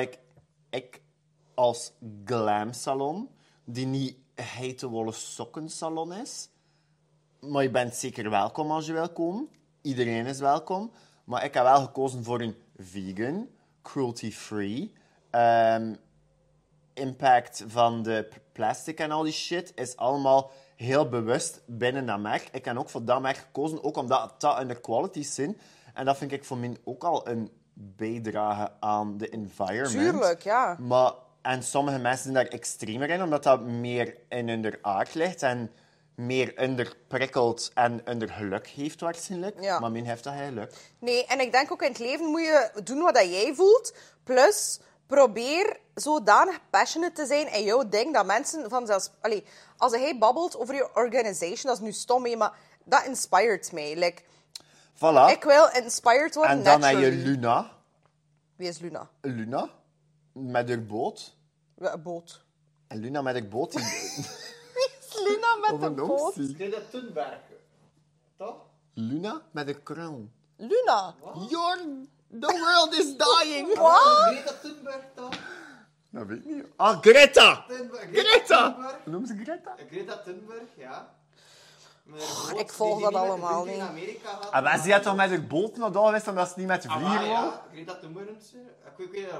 [0.69, 1.01] ik
[1.53, 1.91] als
[2.25, 3.29] glam salon,
[3.63, 6.49] die niet hete wollen sokken salon is,
[7.39, 9.49] maar je bent zeker welkom als je wil komen.
[9.81, 10.91] Iedereen is welkom.
[11.23, 13.49] Maar ik heb wel gekozen voor een vegan,
[13.81, 14.93] cruelty-free.
[15.29, 15.95] Ehm,
[16.93, 22.49] impact van de plastic en al die shit is allemaal heel bewust binnen dat merk.
[22.51, 25.57] Ik heb ook voor dat merk gekozen, ook omdat dat in de qualities zijn.
[25.93, 30.11] En dat vind ik voor mij ook al een bijdrage aan de environment.
[30.11, 30.77] Tuurlijk, ja.
[30.79, 35.41] Maar, en sommige mensen zijn daar extremer in, omdat dat meer in hun aard ligt
[35.41, 35.71] en
[36.15, 39.61] meer onder prikkelt en onder geluk heeft waarschijnlijk.
[39.61, 39.79] Ja.
[39.79, 40.73] Maar min heeft dat geluk.
[40.99, 43.93] Nee, en ik denk ook in het leven moet je doen wat dat jij voelt.
[44.23, 49.11] Plus, probeer zodanig passionate te zijn in jouw ding dat mensen vanzelfs...
[49.21, 49.43] Allee,
[49.77, 53.95] als hij babbelt over je organization, dat is nu stom, maar dat inspireert mij.
[53.95, 54.21] Like,
[54.99, 55.31] Voilà.
[55.31, 57.23] ik wil inspired worden en dan heb je naturally.
[57.23, 57.71] Luna.
[58.55, 59.09] Wie is Luna?
[59.21, 59.69] Luna,
[60.31, 61.35] met haar boot.
[61.77, 62.43] Ja, een boot.
[62.87, 63.71] En Luna met haar boot.
[63.75, 63.83] Die...
[64.73, 66.33] Wie is Luna met de een boot?
[66.33, 67.39] Greta Thunberg.
[68.37, 68.55] Toch?
[68.93, 70.31] Luna met haar kroon.
[70.55, 71.15] Luna.
[71.49, 71.77] Your...
[72.39, 73.75] The world is dying.
[73.77, 74.27] Wat?
[74.27, 75.33] Greta Thunberg toch?
[76.09, 76.65] Dat weet ik niet.
[76.75, 77.65] Ah, Greta!
[77.67, 78.07] Thunberg.
[78.11, 78.71] Greta!
[78.73, 79.05] Thunberg.
[79.05, 79.75] Noem ze Greta?
[79.89, 81.13] Greta Thunberg, ja.
[82.09, 84.19] Boot ik volg die dat de allemaal vliegen niet.
[84.51, 86.87] En wij zijn toch met haar boot naar daar geweest omdat ze niet met de
[86.89, 87.45] Ah, vliegen maar wou?
[87.45, 88.27] ja, Greta Thunberg.
[88.27, 88.35] Ik
[88.97, 89.31] weet- ik weet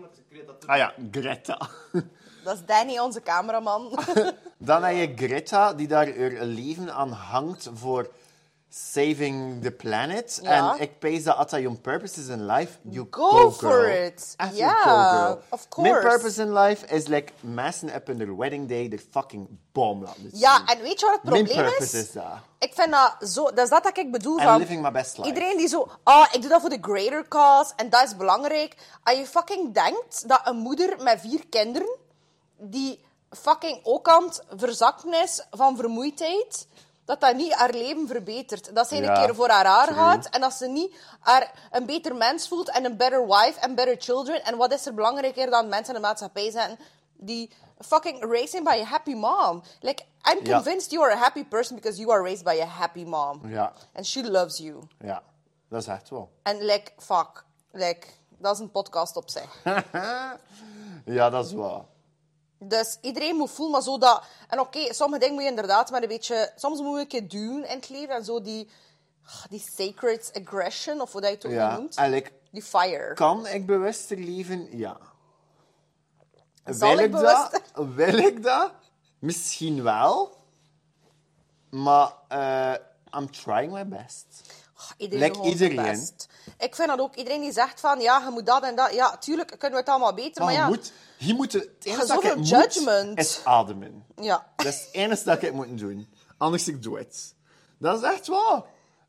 [0.00, 0.52] maar het is Greta.
[0.66, 1.58] Ah ja, Greta.
[2.44, 3.98] Dat is Danny, onze cameraman.
[4.58, 8.10] Dan heb je Greta, die daar haar leven aan hangt voor
[8.70, 10.38] saving the planet.
[10.42, 10.74] Ja.
[10.74, 14.04] En ik pees dat dat your purpose is in life, you Go go, for girl.
[14.06, 14.34] it.
[14.36, 15.40] Echt, girl.
[15.48, 16.08] of Mijn course.
[16.08, 20.40] purpose in life is like mensen op hun wedding day de fucking bom laten zien.
[20.40, 22.04] ja, en weet je wat het Mijn probleem purpose is?
[22.06, 22.24] is dat.
[22.58, 23.44] Ik vind dat zo...
[23.44, 24.58] Dat is dat dat ik bedoel En van...
[24.58, 25.28] living my best life.
[25.28, 25.88] Iedereen die zo...
[26.02, 28.74] Ah, ik doe dat voor de greater cause en dat is belangrijk.
[29.02, 31.96] Als je fucking denkt dat een moeder met vier kinderen...
[32.56, 36.66] die fucking ook aan het verzakken is van vermoeidheid...
[37.08, 38.74] dat dat niet haar leven verbetert.
[38.74, 39.96] Dat ze een keer voor haar haar true.
[39.98, 43.74] gaat en dat ze niet haar een beter mens voelt en een better wife en
[43.74, 44.44] better children.
[44.44, 46.78] En wat is er belangrijker dan mensen in de maatschappij zetten
[47.16, 49.62] die fucking raised by a happy mom?
[49.80, 50.54] Like, I'm Ja.
[50.54, 53.48] convinced you are a happy person because you are raised by a happy mom.
[53.48, 54.82] Ja, And she loves you.
[55.00, 55.22] ja,
[55.68, 56.30] dat is echt wel.
[56.42, 57.44] En like, fuck.
[57.72, 58.06] Like,
[58.38, 59.62] dat is een podcast op zich.
[61.04, 61.80] Ja, dat is waar.
[62.58, 64.22] Dus iedereen moet voelen, maar zo dat...
[64.48, 66.52] En oké, sommige dingen moet je inderdaad maar een beetje...
[66.56, 68.14] Soms moet je een keer doen in het leven.
[68.14, 68.68] En zo die...
[69.26, 71.96] ah, Die sacred aggression, of hoe dat je het ook Ja, noemt.
[71.98, 73.14] like, Die fire.
[73.14, 74.78] Kan ik bewuster leven?
[74.78, 74.96] Ja.
[76.64, 77.60] Zal wil ik dat?
[77.94, 78.72] Wil ik dat?
[79.18, 80.36] Misschien wel.
[81.70, 82.74] Maar eh
[83.16, 84.26] I'm trying my best.
[84.76, 85.76] Ah, Iedereen Like iedereen.
[85.82, 86.26] best.
[86.58, 87.14] Ik vind dat ook.
[87.14, 88.94] Iedereen die zegt van, ja, je moet dat en dat.
[88.94, 90.68] Ja, tuurlijk kunnen we het allemaal beter, Maar maar, ja...
[90.68, 93.18] moet, je moet, het enige dat ik zoveel moet, judgment.
[93.18, 94.04] is ademen.
[94.16, 94.46] Ja.
[94.56, 96.08] Dat is het enige dat ik moet doen.
[96.38, 97.34] Anders ik doe het.
[97.78, 98.62] Dat is echt waar.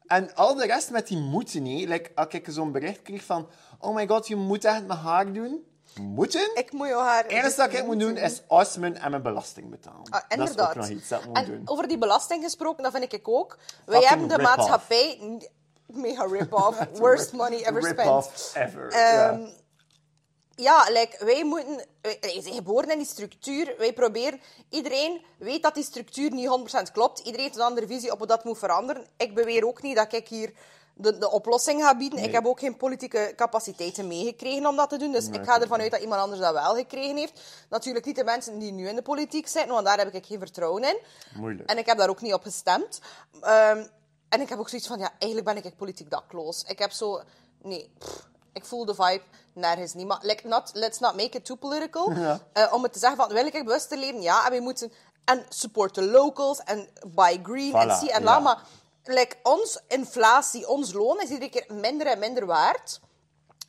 [0.06, 1.88] En al de rest met die moeten niet.
[1.88, 3.50] Like, als ik zo'n bericht kreeg van...
[3.80, 5.63] Oh my god, je moet echt mijn haar doen.
[6.02, 6.52] Moeten?
[6.56, 7.24] Ik moet je haar...
[7.24, 10.04] Het enige dat ik moet doen is asmen en mijn belasting betalen.
[10.04, 10.69] Ah, dat is inderdaad.
[10.69, 11.62] ook nog iets dat moet en doen.
[11.65, 13.58] over die belasting gesproken, dat vind ik ook.
[13.86, 15.39] Wij Fucking hebben de maatschappij...
[15.86, 16.88] Mega rip-off.
[17.00, 18.00] Worst money ever spent.
[18.00, 18.88] Rip-off ever.
[18.88, 19.48] Ehm.
[20.60, 21.86] Ja, like, wij moeten...
[22.02, 23.76] Wij, wij zijn geboren in die structuur.
[23.78, 24.41] Wij proberen...
[24.69, 27.19] Iedereen weet dat die structuur niet 100% klopt.
[27.19, 29.06] Iedereen heeft een andere visie op hoe dat moet veranderen.
[29.17, 30.54] Ik beweer ook niet dat ik hier
[30.93, 32.24] de, de oplossing ga bieden.
[32.24, 35.12] Ik heb ook geen politieke capaciteiten meegekregen om dat te doen.
[35.12, 37.41] Dus ik ga ervan uit dat iemand anders dat wel gekregen heeft.
[37.69, 40.39] Natuurlijk niet de mensen die nu in de politiek zitten, want daar heb ik geen
[40.39, 40.98] vertrouwen in.
[41.36, 41.69] Moeilijk.
[41.69, 43.00] En ik heb daar ook niet op gestemd.
[43.41, 43.86] Ehm,
[44.30, 46.63] en ik heb ook zoiets van, ja, eigenlijk ben ik politiek dakloos.
[46.63, 47.22] Ik heb zo...
[47.62, 49.21] Nee, pff, ik voel de vibe
[49.53, 50.07] nergens niet.
[50.07, 52.12] Maar like, not, let's not make it too political.
[52.53, 54.21] Eh, om het te zeggen van, wil ik bewuster leven?
[54.21, 54.91] Ja, en we moeten...
[55.25, 58.39] En support the locals, en buy green, en Voilà, zie en la.
[58.39, 58.62] Maar
[59.03, 62.99] like, ons inflatie, ons loon is iedere keer minder en minder waard.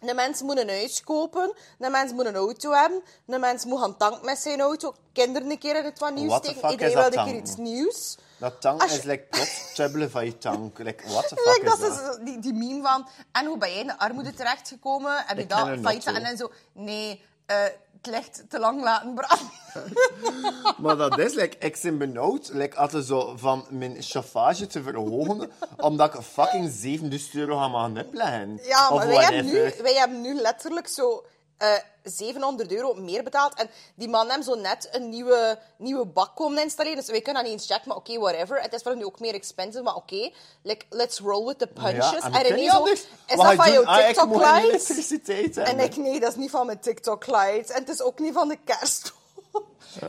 [0.00, 3.86] De mensen moeten een huis kopen, de mensen moeten een auto hebben, de mensen moeten
[3.86, 7.04] gaan tanken met zijn auto, kinderen een keer in het wat nieuws steken, iedereen wil
[7.04, 8.16] een keer iets nieuws.
[8.40, 10.79] Dat tang je- is like plots tubbelen van je tang.
[10.79, 12.14] Like, what the fuck dat is is dat?
[12.14, 15.22] zo die, die meme van, en hoe ben jij in de armoede terechtgekomen?
[15.26, 17.57] Heb je dat failliet en dan zo, nee, eh,
[18.03, 19.50] het licht te lang laten branden.
[20.83, 25.50] Maar dat is, like, ik ben benauwd like, altijd zo van mijn chauffage te verhogen,
[25.76, 28.61] omdat ik fucking 7000 euro ga gaan opleggen.
[28.62, 31.24] Ja, maar wij hebben, nu, wij hebben nu letterlijk zo
[31.61, 33.55] eh 700 euro meer betaald.
[33.55, 36.99] En die man heeft zo net een nieuwe, nieuwe bak komen installeren.
[36.99, 38.62] Dus wij kunnen dat niet eens checken, maar oké, whatever.
[38.62, 40.31] Het is voor nu ook meer expensive, maar oké.
[40.62, 42.11] Like, let's roll with the punches.
[42.11, 43.01] Ja, en en ook, anders.
[43.27, 43.85] is Wat dat van jouw?
[43.85, 47.70] Ah, elektriciteit En ik, nee, dat is niet van mijn TikTok-lights.
[47.70, 49.12] En het is ook niet van de kerst.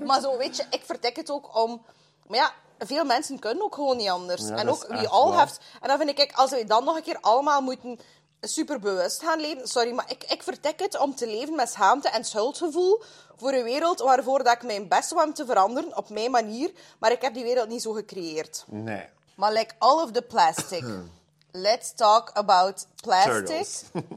[0.05, 1.85] maar zo, weet je, ik vertek het ook om...
[2.27, 2.53] Maar ja,
[2.85, 4.47] veel mensen kunnen ook gewoon niet anders.
[4.47, 5.59] Ja, en ook wie al heeft...
[5.81, 7.99] En dan vind ik, als we dan nog een keer allemaal moeten
[8.41, 9.67] superbewust gaan leven...
[9.67, 13.01] Sorry, maar ik, ik vertek het om te leven met schaamte en schuldgevoel
[13.35, 16.71] voor een wereld waarvoor dat ik mijn best doe om te veranderen, op mijn manier.
[16.99, 18.63] Maar ik heb die wereld niet zo gecreëerd.
[18.67, 19.09] Nee.
[19.35, 20.83] Maar like all of the plastic.
[21.51, 23.67] Let's talk about plastic.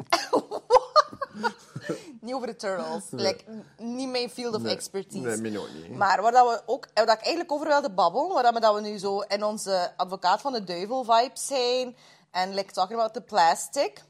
[2.20, 3.02] Niet over de turtles.
[3.10, 3.44] Like,
[3.78, 4.74] niet mijn field of Nee.
[4.74, 5.26] expertise.
[5.26, 5.96] Nee, mij ook niet.
[5.96, 8.60] Maar waar dat we ook, waar dat ik eigenlijk over wilde babbelen, waar dat we,
[8.60, 11.96] dat we nu zo in onze advocaat van de duivel vibes zijn.
[12.30, 14.02] En like talking about the plastic.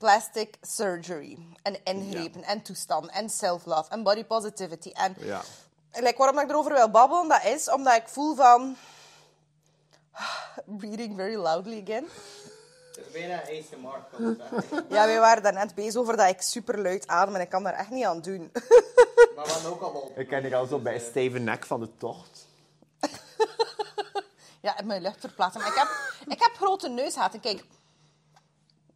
[0.00, 1.38] Plastic surgery.
[1.62, 4.90] En ingrepen en toestanden en self-love en body positivity.
[4.90, 5.40] En Ja.
[5.92, 8.76] like, waarom ik erover wil babbelen, dat is omdat ik voel van...
[10.80, 12.06] Reading very loudly again.
[13.12, 14.04] Bijna ASMR.
[14.94, 17.74] Ja, wij waren daarnet bezig over dat ik super luid adem en ik kan daar
[17.74, 18.50] echt niet aan doen.
[19.36, 20.18] Maar we hadden ook al op.
[20.18, 22.46] Ik ken hier al zo bij Steven Nek van de tocht.
[24.62, 25.64] Ja, en mijn luchtverplaatsing.
[25.64, 25.88] Maar ik heb,
[26.36, 27.40] ik heb grote neushaten.
[27.40, 27.64] Kijk,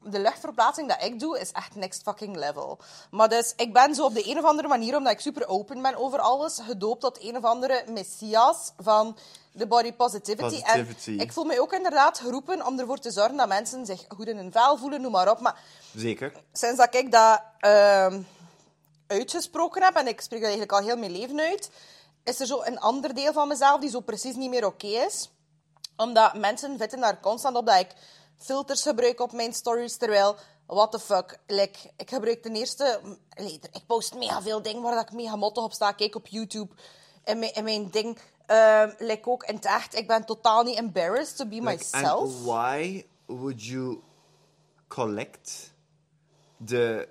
[0.04, 2.78] de luchtverplaatsing dat ik doe is echt next fucking level.
[3.10, 5.82] Maar dus, ik ben zo op de een of andere manier, omdat ik super open
[5.82, 9.16] ben over alles, gedoopt tot een of andere messias van
[9.52, 10.62] de body positivity.
[10.62, 11.10] Positivity.
[11.10, 14.28] En ik voel me ook inderdaad geroepen om ervoor te zorgen dat mensen zich goed
[14.28, 15.40] in hun vel voelen, noem maar op.
[15.40, 15.60] Maar
[15.94, 16.32] Zeker.
[16.52, 18.20] sinds dat ik dat ehm,
[19.06, 21.70] uitgesproken heb, en ik spreek dat eigenlijk al heel mijn leven uit,
[22.24, 25.30] is er zo een ander deel van mezelf die zo precies niet meer oké is.
[25.96, 27.94] Omdat mensen vitten daar constant op dat ik
[28.36, 33.00] filters gebruik op mijn stories, terwijl, what the fuck, like, ik gebruik ten eerste...
[33.72, 35.92] ik post mega veel dingen waar dat ik mega motto op sta.
[35.92, 36.74] Kijk op YouTube,
[37.24, 38.18] in mijn, in mijn ding...
[38.46, 42.20] ehm like ook in het echt, ik ben totaal niet embarrassed to be Like, myself.
[42.20, 44.00] and why would you
[44.88, 45.72] collect
[46.66, 47.08] the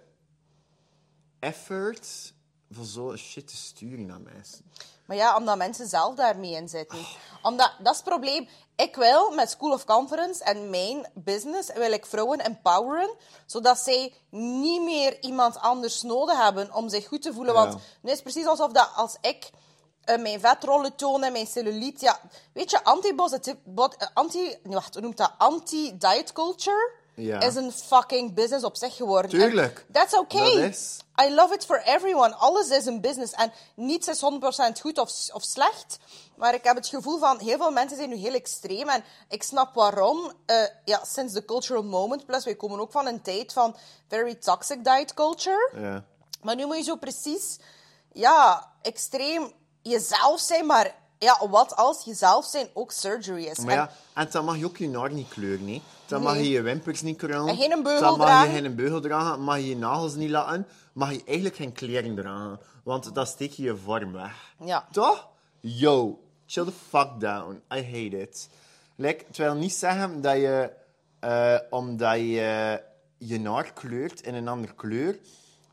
[1.39, 2.33] effort
[2.71, 4.71] voor zo'n shit te sturen naar mensen?
[5.05, 6.99] Maar ja, omdat mensen zelf daarmee in zitten.
[7.41, 8.47] Omdat, dat is het probleem.
[8.75, 13.09] Ik wil met School of Conference en mijn business wil ik vrouwen empoweren,
[13.45, 17.53] zodat zij niet meer iemand anders nodig hebben om zich goed te voelen.
[17.53, 19.49] Want nu is het precies alsof dat als ik
[20.03, 22.05] eh, mijn vetrollen toon en mijn cellulite...
[22.05, 22.19] Ja,
[22.53, 25.31] weet je, bod- eh, Anti, wacht, hoe noemt dat?
[25.38, 27.41] Anti-diet culture Ja.
[27.41, 29.32] is een fucking business op zich geworden.
[29.32, 29.86] En Tuurlijk.
[29.91, 30.54] That's okay.
[30.54, 30.99] Dat is.
[31.21, 32.36] I love it for everyone.
[32.36, 33.34] Alles is een business.
[33.34, 34.21] En niets is
[34.78, 35.99] 100% goed of, of slecht.
[36.36, 38.89] Maar ik heb het gevoel van heel veel mensen zijn nu heel extreem.
[38.89, 40.34] En ik snap waarom.
[40.45, 42.26] Eh, ja, sinds de cultural moment.
[42.26, 43.76] Plus, wij komen ook van een tijd van
[44.08, 45.71] very toxic diet culture.
[45.76, 46.04] Ja.
[46.41, 47.58] Maar nu moet je zo precies,
[48.12, 50.65] ja, extreem jezelf zijn.
[50.65, 53.57] Maar ja, wat als jezelf zijn ook surgery is?
[53.57, 55.81] Maar En- ja, en dan mag je ook je haar niet kleuren, nee.
[56.05, 57.47] Dan mag je je wimpers niet krullen.
[57.47, 58.53] En geen beugel Dan mag dragen.
[58.53, 59.41] je geen beugel dragen.
[59.41, 60.67] Mag je je nagels niet laten.
[60.93, 62.59] Mag je eigenlijk geen kleren dragen.
[62.83, 64.53] Want dan steek je je vorm weg.
[64.59, 64.88] Ja.
[64.91, 65.27] Toch?
[65.59, 67.62] Yo, chill the fuck down.
[67.73, 68.49] I hate it.
[68.95, 70.71] Like, het wil niet zeggen dat je,
[71.19, 72.81] eh, omdat je
[73.17, 75.19] je haar kleurt in een andere kleur,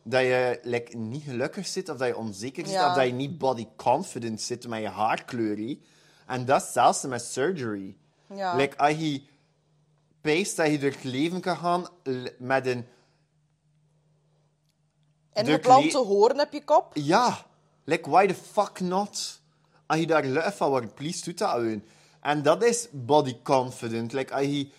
[0.02, 2.88] dat je like, niet gelukkig zit, of dat je onzeker zit, Ja.
[2.88, 5.76] of dat je niet body confident zit met je haarkleur.
[6.26, 7.96] En dat zelfs met surgery.
[8.34, 8.56] Ja.
[8.56, 9.22] Like, als je
[10.20, 11.86] peest dat je door het leven kan gaan
[12.38, 12.86] met een...
[15.32, 16.90] En geplante kle- hoorn op je kop.
[16.94, 17.46] Ja,
[17.84, 19.40] like, why the fuck not?
[19.86, 21.82] Als je daar lui van wordt, please doe dat gewoon.
[22.20, 24.12] En dat is body confident.
[24.12, 24.70] Like, als je...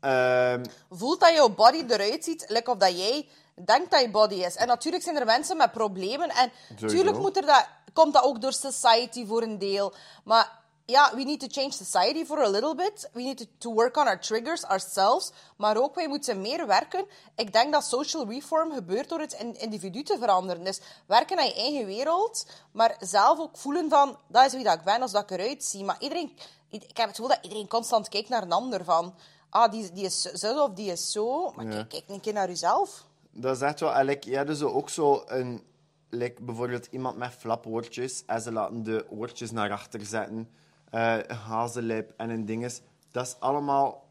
[0.00, 3.28] ehm, voelt dat jouw body eruit ziet, like of dat jij
[3.64, 4.56] denkt dat je body is.
[4.56, 6.28] En natuurlijk zijn er mensen met problemen.
[6.30, 9.92] En natuurlijk moet er dat, komt dat ook door society voor een deel.
[10.24, 13.08] Maar ja, we need to change society for a little bit.
[13.12, 15.30] We need to, to work on our triggers ourselves.
[15.56, 17.06] Maar ook, wij moeten meer werken.
[17.36, 20.64] Ik denk dat social reform gebeurt door het in- individu te veranderen.
[20.64, 24.74] Dus werken aan je eigen wereld, maar zelf ook voelen van, dat is wie dat
[24.74, 25.84] ik ben, als dat ik eruit zie.
[25.84, 26.38] Maar iedereen,
[26.70, 29.14] ik heb het gevoel dat iedereen constant kijkt naar een ander van,
[29.50, 31.52] ah, die, die is zo of die is zo.
[31.56, 33.04] Maar kijk, kijk een keer naar jezelf.
[33.40, 33.92] Dat is echt wel...
[33.92, 35.62] en Like, je hebt dus ook zo een...
[36.10, 40.48] Like, bijvoorbeeld iemand met flapoortjes en ze laten de oortjes naar achter zetten.
[40.90, 42.80] eh, een hazellip en een dinges.
[43.10, 44.06] Dat is allemaal...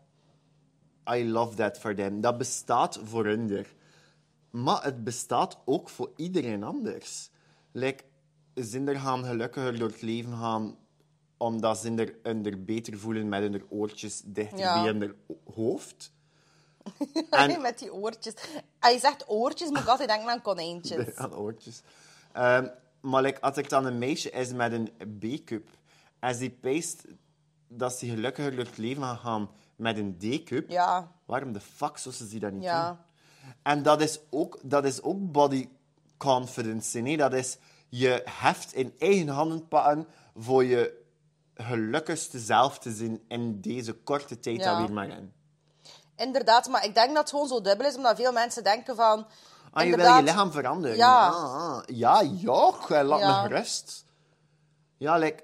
[1.10, 2.22] I love that for them.
[2.22, 3.50] Dat bestaat voor hun.
[3.52, 3.76] er.
[4.50, 7.30] Maar het bestaat ook voor iedereen anders.
[7.72, 8.04] Like,
[8.54, 10.78] zinder gaan gelukkiger door het leven gaan
[11.38, 14.82] omdat ze er, er beter voelen met hun oortjes dichter Ja.
[14.84, 15.16] bij hun
[15.54, 16.12] hoofd.
[17.30, 18.34] En- Met die oortjes.
[18.80, 21.16] Als je zegt oortjes, moet ik altijd denken aan konijntjes.
[21.16, 21.82] aan oortjes.
[22.34, 22.68] Ehm,
[23.02, 25.70] maar like, als er dan een meisje is met een B-cup
[26.20, 27.04] en die peest
[27.68, 31.12] dat ze gelukkiger door het leven gaan gaan met een D-cup, Ja.
[31.26, 32.88] waarom de fuck zou ze die dat niet Ja.
[32.90, 32.98] doen?
[33.64, 35.70] En dat is ook, dat is ook body
[36.18, 37.00] confidence.
[37.00, 37.18] Nee?
[37.18, 37.58] Dat is
[37.90, 41.06] je heft in eigen handen pakken voor je
[41.56, 44.64] gelukkigste zelf te zien in deze korte tijd Ja.
[44.70, 45.32] dat we hier maar in.
[46.18, 49.28] Inderdaad, maar ik denk dat het gewoon zo dubbel is, omdat veel mensen denken van...
[49.74, 50.98] Ah, je wil je lichaam veranderen.
[50.98, 51.28] Ja.
[51.28, 51.80] Ah, ah.
[51.86, 53.42] ja, joch, laat Ja.
[53.42, 54.06] me gerust.
[54.98, 55.44] Ja, like,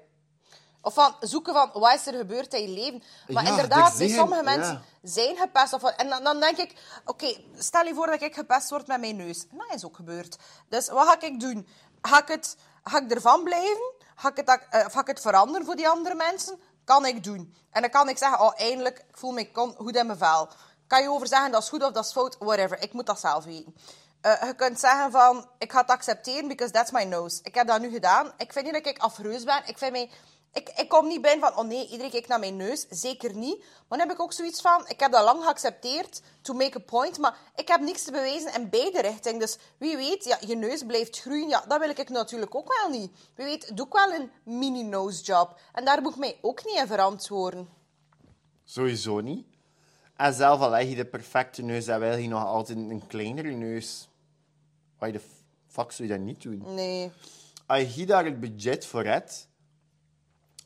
[0.80, 3.02] Of van zoeken van, wat is er gebeurd in je leven?
[3.28, 5.08] Maar Ja, inderdaad, er bij zijn- sommige mensen ja.
[5.08, 5.72] zijn gepest.
[5.72, 9.00] Of, en dan, dan denk ik, oké, stel je voor dat ik gepest word met
[9.00, 9.46] mijn neus.
[9.50, 10.36] En dat is ook gebeurd.
[10.68, 11.68] Dus wat ga ik doen?
[12.02, 13.92] Ga ik, het, ga ik ervan blijven?
[14.14, 16.58] Ga ik, het, eh, of ga ik het veranderen voor die andere mensen?
[16.84, 17.54] Kan ik doen.
[17.70, 20.48] En dan kan ik zeggen, oh, eindelijk, ik voel me goed in mijn vel.
[20.86, 22.36] Kan je over zeggen, dat is goed of dat is fout?
[22.38, 23.74] Whatever, ik moet dat zelf weten.
[24.20, 27.40] Eh, je kunt zeggen van, ik ga het accepteren, because that's my nose.
[27.42, 28.32] Ik heb dat nu gedaan.
[28.36, 29.62] Ik vind niet dat ik afreus ben.
[29.66, 30.10] Ik vind mij
[30.54, 32.86] Ik, ik kom niet binnen van, oh nee, iedereen kijkt naar mijn neus.
[32.90, 33.58] Zeker niet.
[33.58, 36.80] Maar dan heb ik ook zoiets van, ik heb dat lang geaccepteerd, to make a
[36.80, 39.38] point, maar ik heb niks te bewijzen in beide richtingen.
[39.40, 42.90] Dus wie weet, ja, je neus blijft groeien, ja, dat wil ik natuurlijk ook wel
[42.90, 43.10] niet.
[43.34, 45.60] Wie weet, doe ik wel een mini-nose job.
[45.72, 47.68] En daar moet ik mij ook niet in verantwoorden.
[48.64, 49.46] Sowieso niet.
[50.16, 53.50] En zelf al leg je de perfecte neus, dan wil je nog altijd een kleinere
[53.50, 54.08] neus.
[54.98, 55.20] Why the
[55.66, 56.74] fuck zou je dat niet doen?
[56.74, 57.12] Nee.
[57.66, 59.48] Als je daar het budget voor hebt,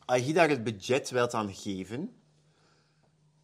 [0.09, 2.12] als je daar het budget wilt aan geven,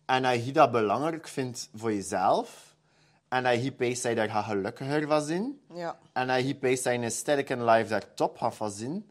[0.05, 2.74] en als je dat belangrijk vindt voor jezelf,
[3.29, 5.98] en als je peest dat je daar gelukkiger van zijn, Ja.
[6.12, 9.07] en als je peest dat je een sterke life daar top gaat van zijn,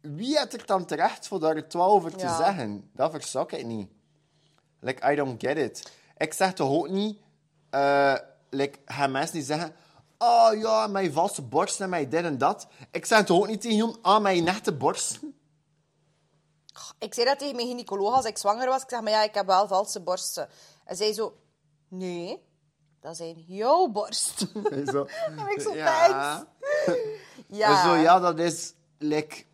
[0.00, 2.36] wie heeft er dan terecht voor daar het over te Ja.
[2.36, 2.90] zeggen?
[2.92, 3.88] Dat verzak ik niet.
[4.80, 5.92] Like, I don't get it.
[6.16, 7.18] Ik zeg toch ook niet...
[7.70, 8.14] eh
[8.50, 9.74] like, gaan mensen die zeggen...
[10.18, 12.66] Oh ja, mijn valse borsten en mijn dit en dat.
[12.90, 13.96] Ik zeg toch ook niet tegen hun...
[14.02, 15.34] Ah, mijn nette borsten.
[16.98, 18.82] Ik zei dat tegen mijn gynaecoloog als ik zwanger was.
[18.82, 20.48] Ik zeg, maar ja, ik heb wel valse borsten.
[20.84, 21.36] En zij zo,
[21.88, 22.42] nee,
[23.00, 24.48] dat zijn jouw borsten.
[24.92, 25.06] Zo.
[25.38, 26.46] En ik zo, Ja.
[27.46, 27.82] Ja.
[27.84, 28.72] Zo, ja, dat is...
[28.98, 29.44] Like,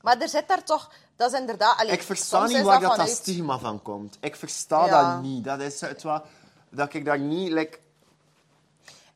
[0.00, 0.92] Maar er zit daar toch...
[1.16, 1.78] Dat is inderdaad...
[1.78, 4.16] Allee, ik versta niet waar dat, stigma van komt.
[4.20, 5.12] Ik versta Ja.
[5.12, 5.44] dat niet.
[5.44, 6.24] Dat is het wat...
[6.70, 7.50] Dat ik daar niet...
[7.52, 7.78] Like,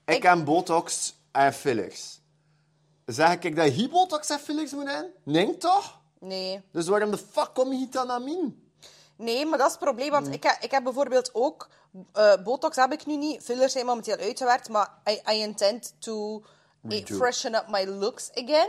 [0.04, 2.20] ik, Ik- heb botox en fillers.
[3.06, 5.12] Zeg ik dat je botox en fillers moet hebben?
[5.22, 6.00] Nee, toch?
[6.20, 6.62] Nee.
[6.72, 8.64] Dus waarom de fuck kom je dan aan?
[9.16, 10.10] Nee, maar dat is het probleem.
[10.10, 11.68] Want ik, heb, ik heb bijvoorbeeld ook...
[12.12, 13.42] eh, botox heb ik nu niet.
[13.42, 14.68] Fillers zijn momenteel uitgewerkt.
[14.68, 16.42] Maar I, I intend to
[16.88, 18.68] eh, freshen up my looks again.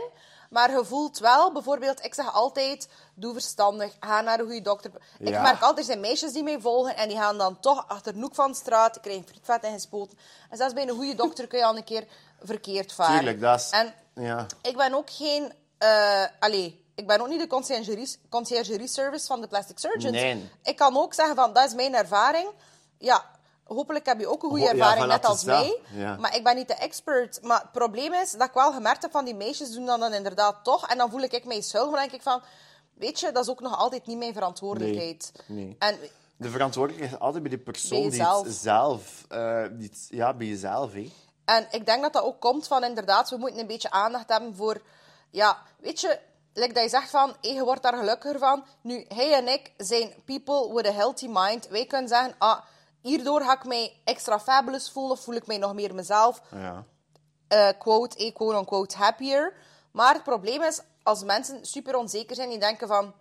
[0.50, 2.04] Maar je voelt wel, bijvoorbeeld...
[2.04, 3.96] Ik zeg altijd, doe verstandig.
[4.00, 4.90] Ga naar een goede dokter.
[5.18, 6.96] Ik merk altijd, er zijn meisjes die mij volgen.
[6.96, 9.00] En die gaan dan toch achter de hoek van de straat.
[9.00, 10.18] Krijgen frietvet ingespoten.
[10.50, 12.06] En zelfs bij een goede dokter kun je al een keer
[12.42, 13.14] verkeerd varen.
[13.18, 13.70] Tuurlijk, dat is...
[13.70, 14.46] En Ja.
[14.62, 15.52] ik ben ook geen...
[15.78, 20.10] eh allee, ik ben ook niet de conciergerie, conciergerie service van de plastic surgeons.
[20.16, 20.50] Nee.
[20.62, 22.48] Ik kan ook zeggen van, dat is mijn ervaring.
[22.98, 23.24] Ja,
[23.64, 25.78] hopelijk heb je ook een goede Ho- ervaring, net als mij.
[25.94, 26.16] Ja.
[26.16, 27.42] Maar ik ben niet de expert.
[27.42, 30.12] Maar het probleem is dat ik wel gemerkt heb van die meisjes doen dat dan
[30.14, 30.88] inderdaad toch.
[30.88, 31.90] En dan voel ik mij schuldig.
[31.90, 32.42] Dan denk ik van,
[32.94, 35.32] weet je, dat is ook nog altijd niet mijn verantwoordelijkheid.
[35.46, 35.76] Nee, nee.
[35.78, 35.98] En
[36.36, 39.24] De verantwoordelijkheid is altijd bij de persoon Bij die het zelf...
[39.28, 41.12] eh, die het- ja, bij jezelf, hè.
[41.44, 44.56] En ik denk dat dat ook komt van inderdaad, we moeten een beetje aandacht hebben
[44.56, 44.82] voor,
[45.30, 46.18] ja, weet je,
[46.58, 48.64] like dat je zegt van, hey, je wordt daar gelukkiger van.
[48.80, 51.68] Nu, hij en ik zijn people with a healthy mind.
[51.68, 52.58] Wij kunnen zeggen, ah,
[53.00, 56.42] hierdoor ga ik mij extra fabulous voelen, of voel ik mij nog meer mezelf.
[56.50, 56.84] Ja.
[57.48, 59.52] eh, quote, eh, quote unquote, happier.
[59.90, 63.14] Maar het probleem is, als mensen super onzeker zijn, die denken van,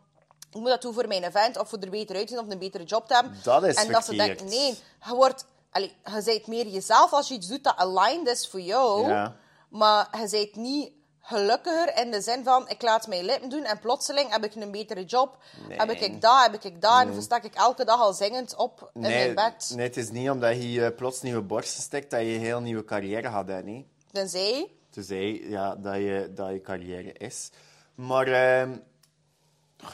[0.52, 2.84] ik moet dat doen voor mijn event, of voor er beter uitzien, of een betere
[2.84, 3.38] job te hebben.
[3.43, 5.45] Dat is En dat ze denken, nee, je wordt...
[5.71, 9.08] Allee, je bent meer jezelf als je iets doet dat aligned is voor jou.
[9.08, 9.36] Ja.
[9.69, 10.91] Maar je bent niet
[11.28, 14.72] gelukkiger in de zin van, ik laat mijn lippen doen en plotseling heb ik een
[14.72, 15.38] betere job.
[15.68, 15.78] Nee.
[15.78, 17.02] Heb ik dat, heb ik dat.
[17.02, 19.72] En dan sta ik elke dag al zingend op in Nee, mijn bed.
[19.76, 22.62] nee, het is niet omdat je eh, plots nieuwe borsten stikt dat je een heel
[22.62, 23.66] nieuwe carrière gaat hebben.
[23.66, 23.88] Nee.
[24.12, 24.72] Tenzij...
[24.90, 27.50] Tenzij ja, dat, je, dat je carrière is.
[27.96, 28.78] Maar ehm,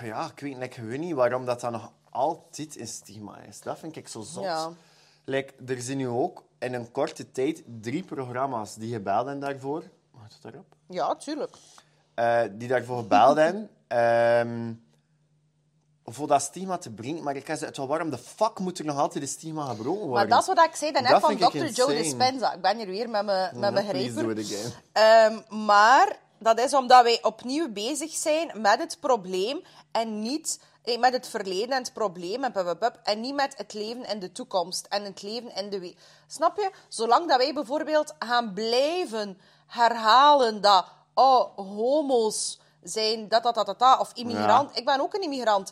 [0.02, 3.62] ja, ik weet like, gewoon niet waarom dat, dat nog altijd een stigma is.
[3.62, 4.44] Dat vind ik zo zot.
[4.44, 4.72] Ja.
[5.26, 9.84] Like, er zijn nu ook in een korte tijd drie programma's die gebeld hebben daarvoor.
[10.12, 10.76] Mag het daarop?
[10.94, 11.56] Ja, tuurlijk.
[12.14, 13.70] Eh, die daarvoor gebeld hebben.
[13.88, 14.74] ehm,
[16.06, 17.24] voor dat stigma te brengen.
[17.24, 20.14] Maar ik heb gezegd, waarom de fuck moet er nog altijd een stigma gebroken worden?
[20.14, 21.58] Maar dat is wat ik zei daarnet van Dr.
[21.58, 21.94] Joe insane.
[21.96, 22.54] Dispenza.
[22.54, 24.38] Ik ben hier weer met mijn, met grijper.
[24.38, 24.74] it again.
[24.92, 31.00] Ehm, maar dat is omdat wij opnieuw bezig zijn met het probleem en niet eh,
[31.00, 34.06] met het verleden en het probleem en, pup, pup, pup, en niet met het leven
[34.06, 35.96] in de toekomst en het leven in de
[36.28, 36.72] Snap je?
[36.88, 39.38] Zolang dat wij bijvoorbeeld gaan blijven
[39.74, 44.78] herhalen dat oh, homo's zijn dat, dat, dat, dat, dat, of immigrant.
[44.78, 45.72] Ik ben ook een immigrant.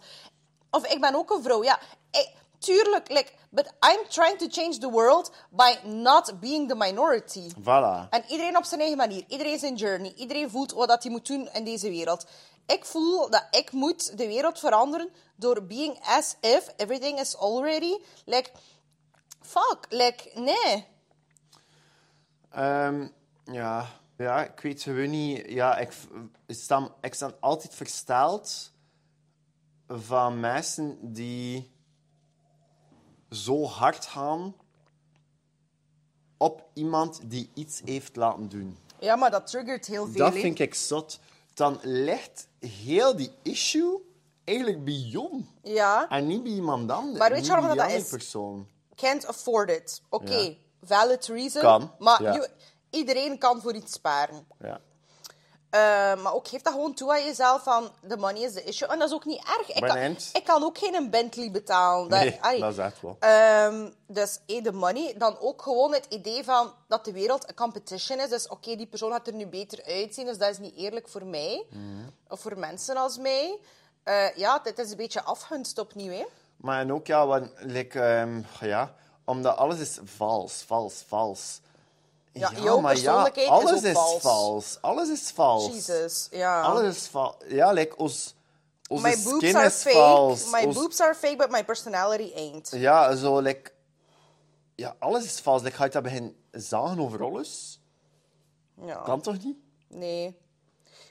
[0.71, 1.63] Of ik ben ook een vrouw.
[1.63, 1.79] Ja,
[2.11, 3.09] ik- tuurlijk.
[3.09, 7.49] Like, but I'm trying to change the world by not being the minority.
[7.61, 8.09] Voilà.
[8.09, 9.23] En iedereen op zijn eigen manier.
[9.27, 10.13] Iedereen zijn journey.
[10.15, 12.25] Iedereen voelt wat dat hij moet doen in deze wereld.
[12.65, 17.97] Ik voel dat ik moet de wereld veranderen door being as if everything is already...
[18.25, 18.51] Like,
[19.41, 19.85] fuck.
[19.89, 20.87] Like, nee.
[22.51, 23.07] Ehm,
[23.43, 23.87] ja.
[24.17, 25.49] ja, ik weet gewoon niet.
[25.49, 25.93] Ja, ik,
[26.45, 28.71] ik, sta, ik sta altijd versteld
[29.87, 31.71] van mensen die
[33.29, 34.55] zo hard gaan
[36.37, 38.77] op iemand die iets heeft laten doen.
[38.99, 40.17] Ja, maar dat triggert heel veel.
[40.17, 41.19] Dat vind ik zot.
[41.53, 44.01] Dan ligt heel die issue
[44.43, 45.49] eigenlijk bij Jon.
[45.63, 46.09] Ja.
[46.09, 47.17] En niet bij iemand anders.
[47.17, 48.09] Maar weet je waarom dat is?
[48.09, 48.67] persoon.
[48.95, 50.01] Can't afford it.
[50.09, 50.53] Oké, Ja.
[50.83, 51.61] valid reason.
[51.61, 52.47] Kan, Maar ja.
[52.91, 54.47] Iedereen kan voor iets sparen.
[54.59, 54.79] Ja.
[55.71, 55.79] Eh,
[56.23, 58.87] maar ook geef dat gewoon toe aan jezelf van the money is the issue.
[58.87, 59.69] En dat is ook niet erg.
[59.69, 59.97] Ik kan,
[60.33, 62.09] ik kan ook geen Bentley betalen.
[62.09, 63.17] Dat, Nee, dat is echt wel.
[63.19, 65.15] Ehm, dus eh, de money.
[65.17, 68.29] Dan ook gewoon het idee van dat de wereld een competition is.
[68.29, 70.25] Dus oké, die persoon gaat er nu beter uitzien.
[70.25, 71.65] Dus dat is niet eerlijk voor mij.
[71.69, 72.09] Mhm.
[72.27, 73.59] Of voor mensen als mij.
[74.03, 76.11] Eh, ja, dit is een beetje afgunst opnieuw.
[76.11, 76.25] Hè?
[76.57, 78.93] Maar en ook, ja, want, like, ehm, ja,
[79.25, 81.59] omdat alles is vals, vals, vals.
[82.33, 84.21] Ja, jouw maar ja, is alles is vals.
[84.21, 84.77] vals.
[84.81, 85.65] Alles is vals.
[85.67, 86.61] Jesus, ja.
[86.61, 87.35] Alles is vals.
[87.47, 88.35] Ja, like, ons,
[88.89, 89.95] onze my boobs skin are is fake.
[89.95, 90.51] vals.
[90.51, 92.69] My Ons- boobs are fake, but my personality ain't.
[92.71, 93.71] Ja, zo, like...
[94.75, 95.61] Ja, alles is vals.
[95.61, 97.79] Like, ga je dat beginnen zagen over alles?
[98.85, 98.95] Ja.
[98.95, 99.57] Kan toch niet?
[99.87, 100.39] Nee.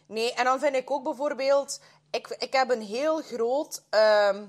[0.07, 1.81] Nee, en dan vind ik ook bijvoorbeeld...
[2.11, 3.83] Ik, ik heb een heel groot...
[3.91, 4.45] ehm,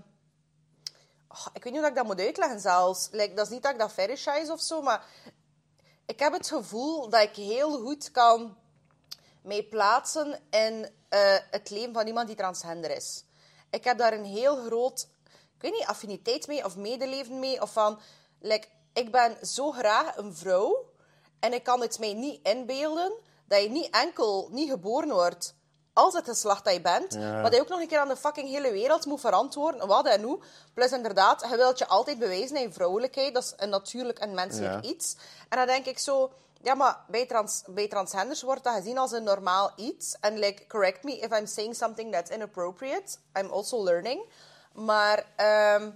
[1.28, 3.08] oh, ik weet niet hoe ik dat moet uitleggen zelfs.
[3.12, 5.06] Like, dat is niet dat ik dat fetishize of zo, maar...
[6.12, 8.58] Ik heb het gevoel dat ik heel goed kan
[9.42, 13.24] mij plaatsen in eh, het leven van iemand die transgender is.
[13.70, 15.08] Ik heb daar een heel groot,
[15.56, 17.62] ik weet niet, affiniteit mee of medeleven mee.
[17.62, 18.00] Of van,
[18.40, 20.90] like, ik ben zo graag een vrouw
[21.40, 23.14] en ik kan het mij niet inbeelden
[23.48, 25.56] dat je niet enkel niet geboren wordt
[25.94, 28.16] als het geslacht dat je bent, maar dat je ook nog een keer aan de
[28.16, 30.40] fucking hele wereld moet verantwoorden, wat en hoe.
[30.74, 33.34] Plus inderdaad, je wilt je altijd bewijzen in je vrouwelijkheid.
[33.34, 34.90] Dat is een natuurlijk en menselijk Ja.
[34.90, 35.16] iets.
[35.50, 36.32] En dan denk ik zo...
[36.64, 40.16] Ja, maar bij, trans, bij transgenders wordt dat gezien als een normaal iets.
[40.20, 43.18] En like, correct me if I'm saying something that's inappropriate.
[43.40, 44.22] I'm also learning.
[44.74, 45.26] Maar...
[45.36, 45.90] ehm,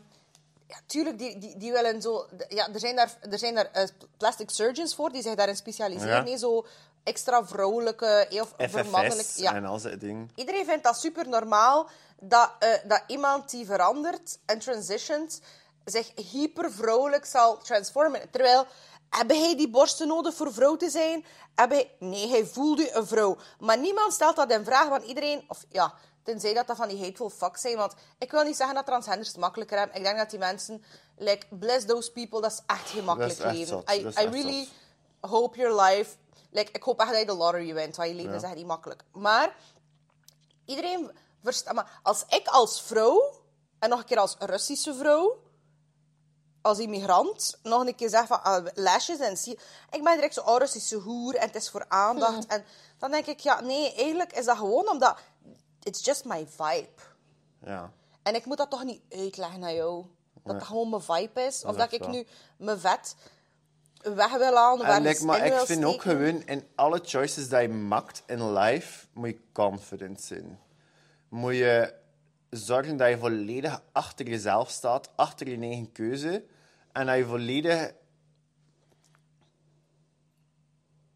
[0.67, 2.25] ja, tuurlijk, die, die, die willen zo...
[2.47, 3.87] Ja, er zijn daar, er zijn daar eh,
[4.17, 6.15] plastic surgeons voor die zich daarin specialiseren.
[6.15, 6.21] Ja.
[6.21, 6.65] Nee, zo
[7.05, 9.27] extra vrouwelijke, heel vermannelijk...
[9.35, 9.53] Ja.
[9.53, 10.31] en al dat ding.
[10.35, 11.89] Iedereen vindt dat super normaal
[12.19, 15.39] dat, eh, dat iemand die verandert en transitions
[15.85, 18.29] zich hyper vrouwelijk zal transformen.
[18.31, 18.65] Terwijl,
[19.09, 21.25] heb hij die borsten nodig voor vrouw te zijn?
[21.55, 21.91] Heb hij...
[21.99, 23.37] Nee, hij voelt u een vrouw.
[23.59, 25.45] Maar niemand stelt dat in vraag, want iedereen...
[25.47, 25.93] Of ja,
[26.23, 27.77] tenzij dat dat van die hateful fucks zijn.
[27.77, 29.97] Want ik wil niet zeggen dat transgenders het makkelijker hebben.
[29.97, 30.83] Ik denk dat die mensen...
[31.17, 33.83] Like, bless those people, dat is echt geen makkelijk leven.
[33.91, 35.31] I, I really zot.
[35.31, 36.15] hope your life...
[36.55, 38.37] Like, ik hoop echt dat je de lottery wint, want je leven Ja.
[38.37, 39.03] is echt niet makkelijk.
[39.11, 39.55] Maar
[40.65, 41.11] iedereen
[41.43, 41.73] verstaat.
[41.73, 43.33] Maar als ik als vrouw,
[43.79, 45.43] en nog een keer als Russische vrouw,
[46.61, 49.59] als immigrant, nog een keer zeg van ah, lashes en zie.
[49.91, 52.45] Ik ben direct zo oh, Russische hoer en het is voor aandacht.
[52.47, 52.65] En
[52.97, 55.17] dan denk ik, ja, nee, eigenlijk is dat gewoon omdat.
[55.83, 57.01] It's just my vibe.
[57.65, 57.91] Ja.
[58.23, 60.05] En ik moet dat toch niet uitleggen aan jou.
[60.43, 61.63] Dat dat gewoon mijn vibe is.
[61.63, 62.27] Of dat ik nu
[62.57, 63.15] mijn vet
[64.15, 64.85] weg wil halen.
[64.85, 69.05] En, like, maar ik vind ook gewoon, in alle choices die je maakt in life,
[69.13, 70.59] moet je confident zijn.
[71.29, 71.93] Moet je
[72.49, 76.43] zorgen dat je volledig achter jezelf staat, achter je eigen keuze.
[76.91, 77.93] En dat je volledig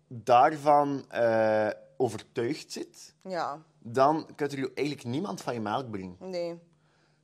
[0.08, 1.68] daarvan eh,
[1.98, 3.16] overtuigd zit.
[3.24, 6.16] Ja, Dan kan er eigenlijk niemand van je melk brengen.
[6.20, 6.60] nee.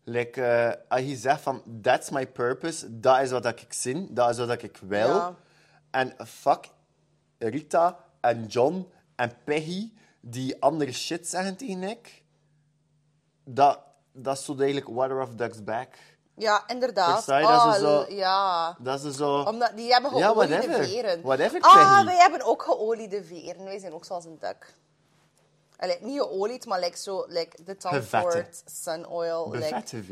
[0.07, 4.29] Like, eh, als je zegt van, that's my purpose, dat is wat ik zin, dat
[4.29, 5.07] is wat ik wil.
[5.07, 5.35] Ja.
[5.95, 6.69] En fuck
[7.37, 12.23] Rita en John en Peggy die andere shit zeggen tegen ik.
[13.43, 13.79] Dat,
[14.11, 15.95] dat is zo eigenlijk water off duck's back.
[16.37, 17.13] Ja, inderdaad.
[17.13, 17.47] Versta je?
[17.47, 18.75] Dat is Oh, zo- Ja.
[18.79, 19.41] Dat is zo...
[19.41, 20.83] Omdat die hebben Ja, geoliede whatever.
[20.83, 21.21] veren.
[21.21, 22.05] Whatever, ah, Peggy.
[22.05, 23.63] wij hebben ook geoliede veren.
[23.63, 24.75] Wij zijn ook zoals een duck.
[25.77, 28.01] Allee, niet geolied, maar like zo, like de Tom.
[28.01, 29.51] Ford Sun Oil.
[29.51, 30.03] Like, Bevette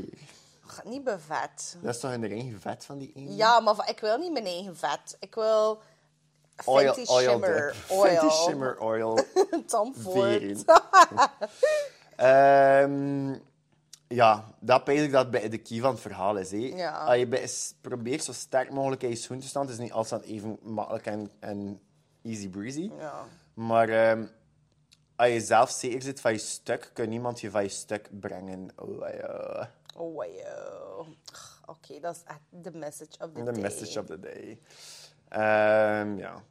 [0.84, 1.78] niet bevet.
[1.82, 3.36] Dat is toch in de eigen vet van die ene?
[3.36, 5.17] Ja, maar ik wil niet mijn eigen vet.
[5.19, 5.82] Ik wil
[6.65, 7.97] Oil, Fenty oil Shimmer dip.
[7.97, 8.05] Oil.
[8.05, 9.19] Fenty Shimmer oil.
[9.67, 10.28] Tom Ford.
[10.30, 10.65] Veren.
[12.15, 13.36] Ehm,
[14.07, 16.49] ja, dat is eigenlijk dat bij de key van het verhaal is.
[16.51, 16.91] Ja.
[16.91, 17.49] Als je bij,
[17.82, 21.05] probeert zo sterk mogelijk in je schoen te staan, het is niet altijd even makkelijk
[21.05, 21.82] en, en
[22.24, 22.91] easy breezy.
[22.99, 23.26] Ja.
[23.53, 24.26] Maar ehm,
[25.15, 28.69] als je zelf zeker zit van je stuk, kan niemand je van je stuk brengen.
[28.76, 29.69] Oh, ja.
[29.96, 31.08] Oh, wow.
[31.66, 33.62] Oké, dat is echt de message of the The day.
[33.62, 34.60] message of the day.
[35.28, 36.44] Ehm, ja.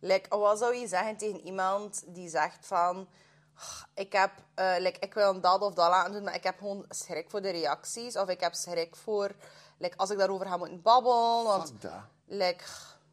[0.00, 3.08] Like, wat zou je zeggen tegen iemand die zegt van...
[3.54, 4.30] "Ah, Ik, heb,
[4.78, 7.50] like, ik wil dat of dat laten doen, maar ik heb gewoon schrik voor de
[7.50, 8.16] reacties.
[8.16, 9.34] Of ik heb schrik voor...
[9.78, 11.44] Like, als ik daarover ga moeten babbelen.
[11.44, 12.00] Want, Fuck dat.
[12.26, 12.64] like,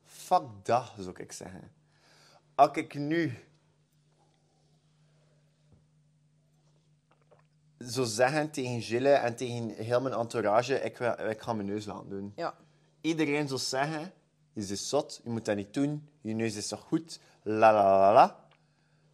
[0.06, 1.72] Fuck dat, zou ik zeggen.
[2.56, 3.46] Als ik nu
[7.86, 12.10] zou zeggen tegen Gilles en tegen heel mijn entourage, ik, ik ga mijn neus laten
[12.10, 12.34] doen.
[12.36, 12.54] ja.
[13.02, 14.12] Iedereen zou zeggen,
[14.54, 18.00] je is zot, je moet dat niet doen, je neus is zo goed, la la
[18.00, 18.36] la la.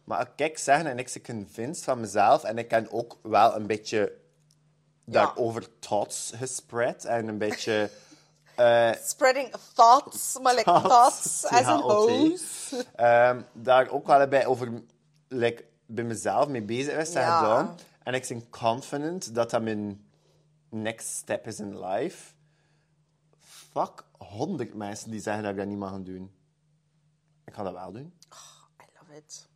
[0.04, 3.66] Maar ik zeggen en ik ben convinced van mezelf en ik kan ook wel een
[3.66, 4.12] beetje
[5.04, 7.90] daarover thoughts gespreid en een beetje...
[8.56, 12.84] eh, Spreading thoughts, maar like thoughts as in hose.
[12.96, 14.68] Ehm, daar ook wel bij over
[15.28, 17.38] like, bij mezelf mee bezig en Ja.
[17.38, 17.76] gedaan.
[18.04, 20.06] En ik ben confident dat dat mijn
[20.68, 22.32] next step is in life.
[23.40, 26.32] Fuck honderd mensen die zeggen dat ik dat niet mag doen.
[27.44, 28.12] Ik ga dat wel doen.
[28.80, 29.48] I love it.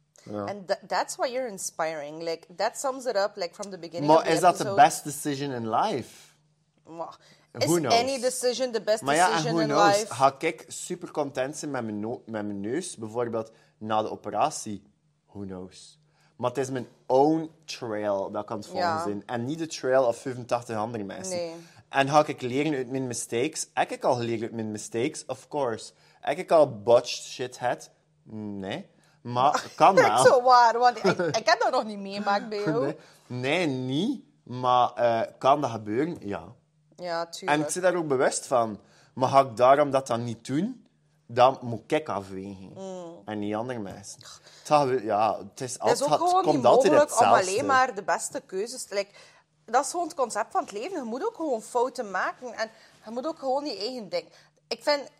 [0.49, 2.23] And tha- that's why you're inspiring.
[2.23, 4.75] Like, that sums it up, like, from the beginning Maar of the is dat de
[4.75, 6.33] best decision in life?
[6.85, 7.19] Maar
[7.53, 7.95] Who Is knows?
[7.95, 9.97] any decision the best Maar ja, decision who in knows?
[9.99, 10.15] life?
[10.15, 14.83] Ga ik super content zijn met mijn, no- met mijn neus, bijvoorbeeld na de operatie?
[15.27, 15.99] Who knows?
[16.37, 19.03] Maar het is mijn own trail dat ik aan het volgen Ja.
[19.03, 19.23] zijn.
[19.27, 21.37] En niet de trail of 85 andere mensen.
[21.37, 21.55] Nee.
[21.89, 23.69] En ga ik leren uit mijn mistakes?
[23.75, 25.25] Heb ik al geleerd uit mijn mistakes?
[25.27, 25.93] Of course.
[26.21, 27.91] Heb ik al botched shit had?
[28.31, 28.87] Nee.
[29.21, 30.19] Maar kan wel.
[30.25, 31.05] Zo waar, want ik,
[31.41, 32.85] ik heb dat nog niet meemaakt bij jou.
[32.85, 34.25] Nee, nee, niet.
[34.43, 36.17] Maar eh, kan dat gebeuren?
[36.21, 36.45] Ja.
[36.97, 37.61] Ja, En tuurlijk.
[37.63, 38.81] ik zit daar ook bewust van.
[39.15, 40.86] Maar ga ik daarom dat dan niet doen,
[41.27, 42.73] dan moet ik afwegen.
[43.25, 44.21] En niet andere mensen.
[44.67, 47.67] Wel- ja, het is Het altijd, is ook gewoon niet komt altijd mogelijk om alleen
[47.67, 48.95] maar de beste keuzes te...
[48.95, 49.11] Like,
[49.65, 50.99] dat is gewoon het concept van het leven.
[50.99, 52.53] Je moet ook gewoon fouten maken.
[52.53, 52.71] En
[53.05, 54.29] je moet ook gewoon je eigen ding...
[54.69, 55.11] Ik vind...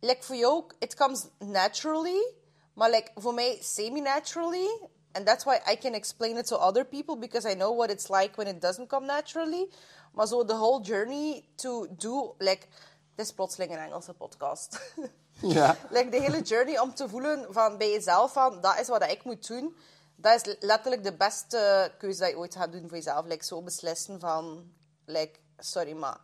[0.00, 2.32] Like, voor jou, it comes naturally.
[2.74, 4.80] Maar like, voor mij, semi-naturally.
[5.12, 7.18] And that's why I can explain it to other people.
[7.18, 9.68] Because I know what it's like when it doesn't come naturally.
[10.12, 12.34] Maar zo, the whole journey to do...
[12.38, 12.66] Like,
[13.14, 14.78] dit is plotseling een Engelse podcast.
[15.42, 15.76] Ja.
[15.90, 19.24] like de hele journey om te voelen van bij jezelf van dat is wat ik
[19.24, 19.76] moet doen.
[20.16, 23.26] Dat is letterlijk de beste keuze dat je ooit gaat doen voor jezelf.
[23.26, 24.72] Like zo beslissen van,
[25.04, 26.18] like, sorry, maar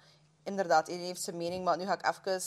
[0.45, 2.41] inderdaad, iedereen heeft zijn mening, maar nu ga ik even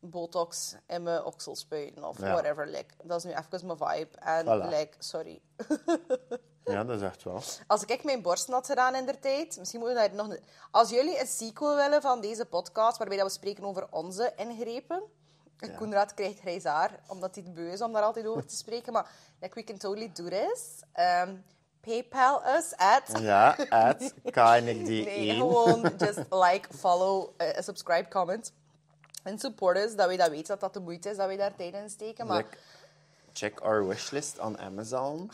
[0.00, 2.32] botox in mijn oksel spuiten of Ja.
[2.32, 2.66] whatever.
[2.66, 4.18] Like, dat is nu even mijn vibe.
[4.18, 4.68] En Voilà.
[4.68, 5.40] like, sorry.
[6.64, 7.42] ja, dat is echt wel.
[7.66, 10.36] Als ik mijn borsten had gedaan in der tijd, misschien moeten we daar nog...
[10.70, 15.02] Als jullie een sequel willen van deze podcast, waarbij dat we spreken over onze ingrepen...
[15.76, 18.92] Koenraad krijgt grijs haar, omdat hij het beu is om daar altijd over te spreken.
[18.92, 20.82] Maar like, we can totally do this.
[21.24, 21.44] Um,
[21.80, 23.20] PayPal us at...
[23.22, 24.86] Ja, at KNXD1.
[24.86, 28.52] Nee, gewoon just like, follow, eh, subscribe, comment.
[29.22, 31.56] En support us, dat wij dat weten dat dat de moeite is, dat wij daar
[31.56, 32.26] tijd in steken.
[32.26, 32.56] Maar Like,
[33.32, 35.30] check our wishlist on Amazon.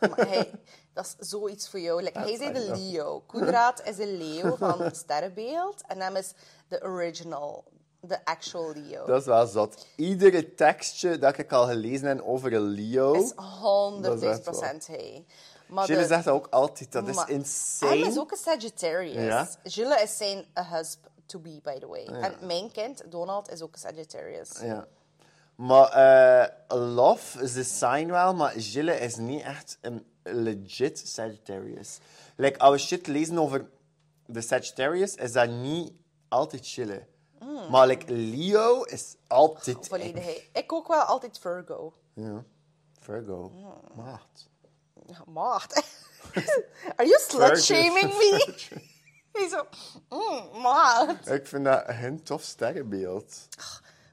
[0.00, 0.50] Maar hij,
[0.92, 2.02] dat is zoiets voor jou.
[2.02, 2.76] Like, hij is de.
[2.76, 3.22] Leo.
[3.26, 5.82] Koenraad is een leeuw van Sterrenbeeld.
[5.86, 6.32] En hem is
[6.68, 7.64] de original,
[8.00, 9.06] de actual Leo.
[9.06, 9.86] Dat is wel zot.
[9.96, 13.12] Iedere tekstje dat ik al gelezen heb over een Leo...
[13.12, 13.32] is
[14.02, 15.24] Dat is echt 100% hij.
[15.66, 16.92] Maar Gilles de- zegt dat ook altijd.
[16.92, 17.98] Dat is insane.
[17.98, 19.24] Hij is ook een Sagittarius.
[19.24, 19.48] Ja?
[19.62, 22.04] Gilles is zijn husband to be, by the way.
[22.04, 24.50] En mijn kind, Donald, is ook een Sagittarius.
[24.62, 24.86] Ja.
[25.54, 31.98] Maar eh, Love is de sign wel, maar Gilles is niet echt een legit Sagittarius.
[32.36, 33.70] Like, als we shit lezen over
[34.26, 35.92] de Sagittarius, is dat niet
[36.28, 37.02] altijd Gilles.
[37.70, 39.86] Maar like, Leo is altijd...
[39.86, 40.48] Volledig.
[40.52, 41.92] Ik ook wel altijd Virgo.
[42.14, 42.44] Ja.
[43.00, 43.52] Virgo.
[43.94, 44.48] Maat.
[45.06, 45.74] Ja, Maagd.
[46.96, 48.54] Are you slut-shaming me?
[49.32, 49.66] Hij zo,
[50.08, 51.30] mm, maagd.
[51.30, 53.48] Ik vind dat een tof sterrenbeeld.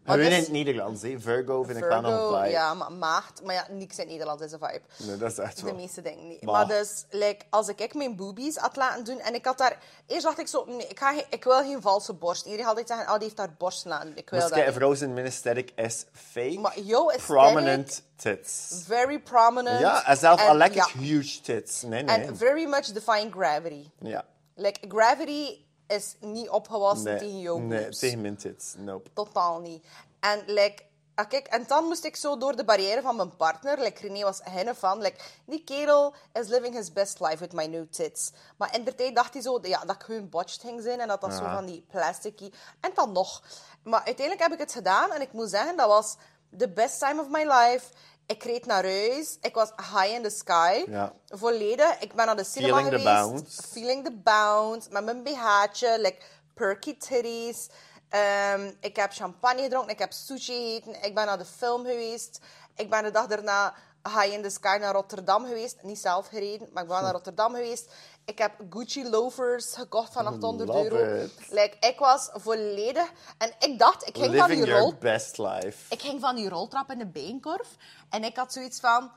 [0.06, 1.20] Maar We dus- in het Nederlands, hè.
[1.20, 2.50] Virgo vind ik wel nog een vibe.
[2.50, 3.44] ja, maar maagd.
[3.44, 4.82] Maar ja, niks in Nederland is een vibe.
[4.98, 5.76] Nee, dat is echt De wel.
[5.76, 6.42] meeste dingen niet.
[6.42, 9.20] Maar- Maar dus, like, als ik mijn boobies had laten doen...
[9.20, 9.78] En ik had daar...
[10.08, 10.66] Eerst dacht ik zo...
[10.68, 12.46] Nee, ik, ga ik wil geen valse borst.
[12.46, 13.08] Iedereen gaat altijd zeggen...
[13.08, 14.18] Oh, die heeft haar borst laten doen.
[14.18, 16.60] Ik wil Dus dat vrouw zijn ministeric is fake.
[16.60, 18.82] Maar is prominent tits.
[18.86, 19.80] Very prominent.
[19.80, 21.82] Ja, en zelf al lekker huge tits.
[21.82, 22.16] Nee, nee.
[22.26, 23.90] En very much defying gravity.
[24.00, 24.26] Ja.
[24.56, 28.74] Like, gravity is niet opgewassen Nee, tegen jouw nee tegen mijn tits.
[28.78, 29.10] Nope.
[29.14, 29.86] Totaal niet.
[30.20, 30.84] En like,
[31.16, 33.80] ah, kijk, en dan moest ik zo door de barrière van mijn partner.
[33.80, 35.02] Like, René was hen van.
[35.02, 38.32] Like, die kerel is living his best life with my new tits.
[38.58, 41.00] Maar in de tijd dacht hij zo ja, dat ik hun botched ging zijn.
[41.00, 41.54] En dat dat zo Ja.
[41.54, 42.52] van die plasticky.
[42.80, 43.44] En dan nog.
[43.84, 45.12] Maar uiteindelijk heb ik het gedaan.
[45.12, 46.16] En ik moet zeggen, dat was
[46.58, 47.86] the best time of my life.
[48.28, 49.38] Ik reed naar huis.
[49.42, 50.84] Ik was high in the sky.
[50.88, 51.14] Ja.
[51.28, 52.00] Volledig.
[52.00, 53.30] Ik ben naar de cinema Feeling the geweest.
[53.30, 53.62] bounce.
[53.72, 54.90] Feeling the bounce.
[54.92, 56.00] Met mijn BH'tje.
[56.00, 56.18] Like
[56.54, 57.68] perky titties.
[58.10, 59.92] Ehm, ik heb champagne gedronken.
[59.92, 61.04] Ik heb sushi gegeten.
[61.04, 62.40] Ik ben naar de film geweest.
[62.76, 63.74] Ik ben de dag daarna
[64.04, 65.78] high in the sky naar Rotterdam geweest.
[65.84, 67.92] Niet zelf gereden, maar ik ben naar Rotterdam geweest.
[68.26, 71.24] Ik heb Gucci loafers gekocht van 800 Love euro.
[71.24, 71.32] it.
[71.50, 73.12] Like, ik was volledig...
[73.38, 75.94] En ik dacht, ik ging van die your rol best life.
[75.94, 77.68] ik ging van die roltrap in de beenkorf
[78.10, 79.12] en ik had zoiets van,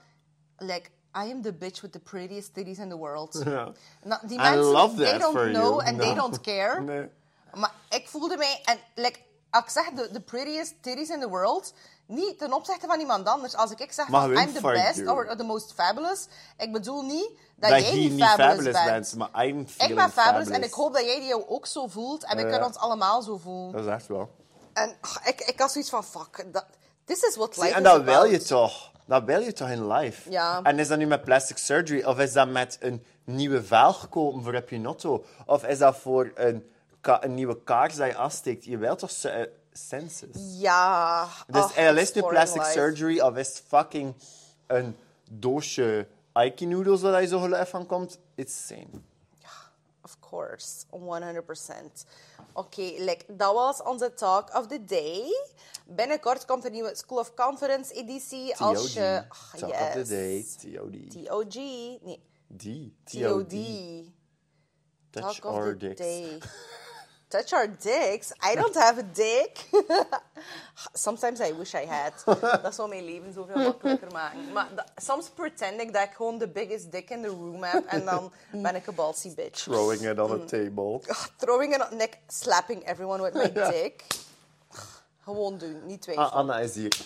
[0.56, 3.40] like, I am the bitch with the prettiest titties in the world.
[3.44, 3.72] Ja.
[4.02, 5.84] Nou, die I mensen, love they don't for know you.
[5.86, 6.80] and they don't care.
[6.90, 7.08] Nee.
[7.54, 9.18] Maar ik voelde mij, en like,
[9.50, 11.72] ik zeg the prettiest titties in the world,
[12.06, 13.56] niet ten opzichte van iemand anders.
[13.56, 15.08] Als ik, ik zeg van, I'm the best you.
[15.08, 16.26] or the most fabulous,
[16.56, 18.86] ik bedoel niet dat, Dat jij niet fabulous, fabulous bent.
[18.86, 20.48] bent, maar I'm ik ben fabulous, fabulous.
[20.48, 23.22] en ik hoop dat jij die jou ook zo voelt en we kunnen ons allemaal
[23.22, 23.72] zo voelen.
[23.72, 24.30] Dat is echt wel.
[24.72, 26.66] En ach, ik, ik had zoiets van, fuck, dat,
[27.04, 28.90] this is what life en is dat wil je toch?
[29.06, 30.30] Dat wil je toch in life?
[30.30, 30.60] Ja.
[30.62, 32.04] En is dat nu met plastic surgery?
[32.04, 35.24] Of is dat met een nieuwe velg kopen voor op je notto?
[35.46, 36.70] Of is dat voor een,
[37.08, 38.64] ka- een nieuwe kaars dat je afsteekt?
[38.64, 39.10] Je wilt toch
[39.72, 40.28] senses?
[40.60, 41.28] Ja.
[41.46, 42.72] Dus ach, is het nu plastic life.
[42.72, 44.14] surgery of is fucking
[44.66, 44.96] een
[45.30, 48.18] doosje Aiki noodles waar je zo geluid van komt?
[48.34, 48.86] It's same.
[50.02, 52.04] Of course, 100%.
[52.52, 55.22] Oké, like, dat was onze talk of the day.
[55.86, 58.56] Binnenkort komt een nieuwe School of Conference editie.
[58.56, 59.24] Als je...
[59.28, 60.46] ach, Talk of the day.
[60.74, 61.26] TOD.
[61.26, 61.54] TOG.
[62.02, 62.22] Nee,
[62.56, 62.64] D.
[63.10, 63.54] TOD.
[65.10, 66.00] Touch Talk of our the dicks.
[66.00, 66.38] day.
[67.28, 68.32] Touch our dicks?
[68.52, 69.68] I don't have a dick.
[70.92, 72.38] Sometimes I wish I had.
[72.62, 74.52] Dat zou mijn leven zoveel makkelijker maken.
[74.52, 77.84] Maar soms pretend ik dat ik gewoon de biggest dick in the room heb.
[77.86, 79.62] En dan ben ik een ballsy bitch.
[79.62, 80.46] Throwing it on a Mm.
[80.46, 81.00] table.
[81.36, 84.04] Throwing it on neck, slapping everyone with my dick.
[85.22, 86.30] Gewoon doen, niet twijfelen.
[86.30, 86.96] Ah, Anna is hier.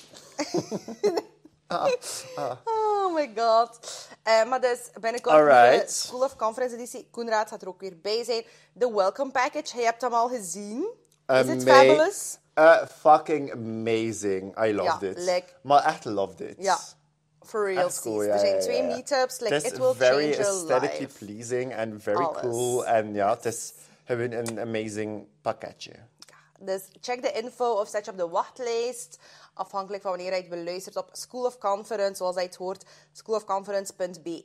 [3.12, 3.78] Oh my god.
[4.22, 5.86] Eh, maar dus binnenkort Alright.
[5.88, 7.08] de School of Conference editie.
[7.10, 8.44] Koenraad gaat er ook weer bij zijn.
[8.72, 10.88] De welcome package, je hebt hem al gezien.
[11.26, 12.38] Is het Ama- fabulous?
[12.54, 14.64] Uh, fucking amazing.
[14.64, 16.54] I love Ja, like- maar echt love dit.
[16.58, 16.78] Ja,
[17.40, 17.90] for real.
[18.00, 19.38] Cool, ja, er zijn twee meetups.
[19.40, 21.24] Like, it will very change your aesthetically life.
[21.24, 22.40] pleasing en very Alles.
[22.40, 22.86] cool.
[22.86, 23.72] En ja, het is
[24.04, 25.92] gewoon een amazing pakketje.
[26.60, 29.18] Dus check de info of zet je op de wachtlijst.
[29.54, 34.44] Afhankelijk van wanneer je het beluistert op School of Conference, zoals hij het hoort, schoolofconference.be.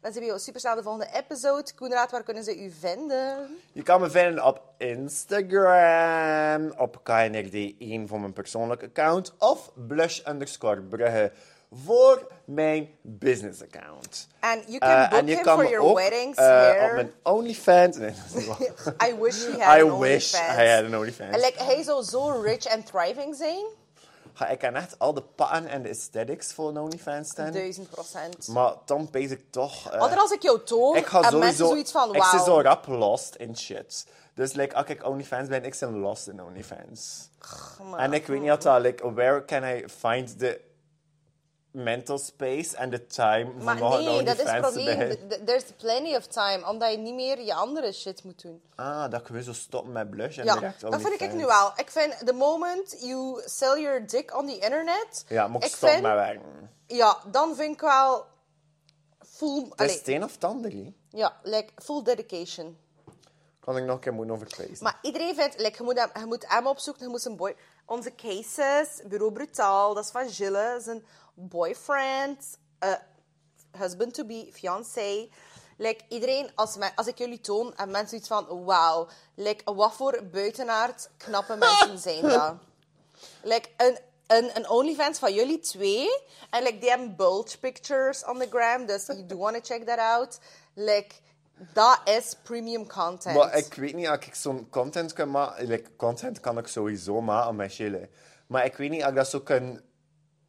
[0.00, 1.74] Dan zien we jou super snel de volgende episode.
[1.74, 3.56] Koenraad, waar kunnen ze u vinden?
[3.72, 10.82] Je kan me vinden op Instagram, op KNRD1 voor mijn persoonlijke account, of blush underscore
[10.82, 11.32] brugge
[11.72, 14.28] voor mijn business account.
[14.40, 16.84] And you can Eh, book en je him kan for your ook weddings here.
[16.86, 17.96] op mijn OnlyFans.
[17.96, 18.10] Nee.
[19.08, 20.58] I wish he had I an wish OnlyFans.
[20.58, 21.34] I had an OnlyFans.
[21.34, 23.64] En like, hij zou zo rich and thriving zijn.
[24.36, 27.52] Ga ik kan echt al de patten en de aesthetics voor een OnlyFans staan.
[27.52, 28.48] Duizend procent.
[28.48, 29.90] Maar dan pees ik toch...
[29.98, 31.66] Want als ik jou toon, ik ga en sowieso...
[31.66, 34.06] zoiets van, Ik zit zo rap lost in shit.
[34.34, 37.28] Dus like, als ik OnlyFans ben, ik ben lost in OnlyFans.
[37.96, 40.60] En ik weet niet altijd, like, where can I find the
[41.76, 45.16] mental space and the time Maar nee, dat is het probleem.
[45.44, 48.62] There's plenty of time, omdat je niet meer je andere shit moet doen.
[48.74, 51.46] Ah, dat ik weer zo stoppen met blush en Ja, direct dat vind ik nu
[51.46, 51.72] wel.
[51.76, 55.24] Ik vind, the moment you sell your dick on the internet...
[55.28, 56.70] Ja, moet ik, ik stoppen met werken.
[56.86, 58.26] Ja, dan vind ik wel...
[59.20, 60.92] Full, Het is allee, het een of hè.
[61.08, 62.76] ja, like, full dedication.
[63.60, 64.84] Kan ik nog een keer moeten overprijzen.
[64.84, 67.56] Maar iedereen vindt, like, je, moet hem, je moet hem opzoeken, je moet zijn boy...
[67.88, 71.04] Onze cases, Bureau Brutaal, dat is van Gilles, zijn
[71.36, 72.92] boyfriend, eh,
[73.78, 75.28] husband-to-be, fiancé.
[75.78, 79.94] Like, iedereen, als, men- als ik jullie toon, en mensen iets van, wauw, like, wat
[79.94, 82.54] voor buitenaard knappe mensen zijn dat.
[83.42, 86.08] Like, een, een, een OnlyFans van jullie twee,
[86.50, 89.86] en like, die hebben bulge pictures on the gram, dus you do want to check
[89.86, 90.38] that out.
[90.74, 91.14] Like,
[91.72, 93.36] dat is premium content.
[93.36, 95.66] Maar ik weet niet, als ik zo'n content kan maken...
[95.66, 98.08] Like, content kan ik sowieso maken met Gilles.
[98.46, 99.80] Maar ik weet niet of ik dat zo kan...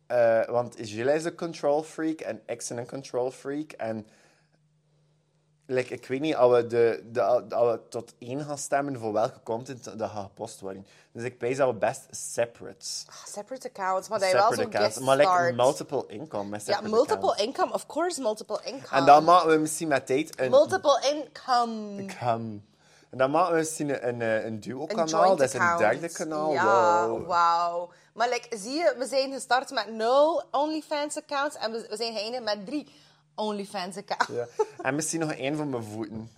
[0.07, 3.71] eh, want Gilles is een control freak en ik ben een control freak.
[3.71, 4.07] En...
[5.69, 7.03] Like, ik weet niet of we, de,
[7.49, 10.87] we tot één gaan stemmen voor welke content dat gaat gepost worden.
[11.11, 12.85] Dus ik weet dat we best separate...
[13.25, 14.99] Separate accounts, maar dat je wel separate zo accounts.
[14.99, 17.41] Maar like, multiple income met Ja, multiple accounts.
[17.41, 17.73] income.
[17.73, 18.99] Of course, multiple income.
[18.99, 20.49] En dan maken we misschien met tijd een...
[20.49, 22.01] Multiple income.
[22.01, 22.59] Income.
[23.17, 25.35] Dan maken we misschien een, een, een Een duo-kanaal.
[25.35, 26.51] Dat is een derde kanaal.
[26.53, 27.27] Ja, Wow.
[27.27, 27.89] wauw.
[28.13, 32.43] Maar like, zie je, we zijn gestart met nul OnlyFans-accounts en we, we zijn geëindigd
[32.43, 32.87] met drie
[33.35, 34.27] OnlyFans-accounts.
[34.27, 34.45] Ja.
[34.81, 36.31] En misschien nog één van mijn voeten.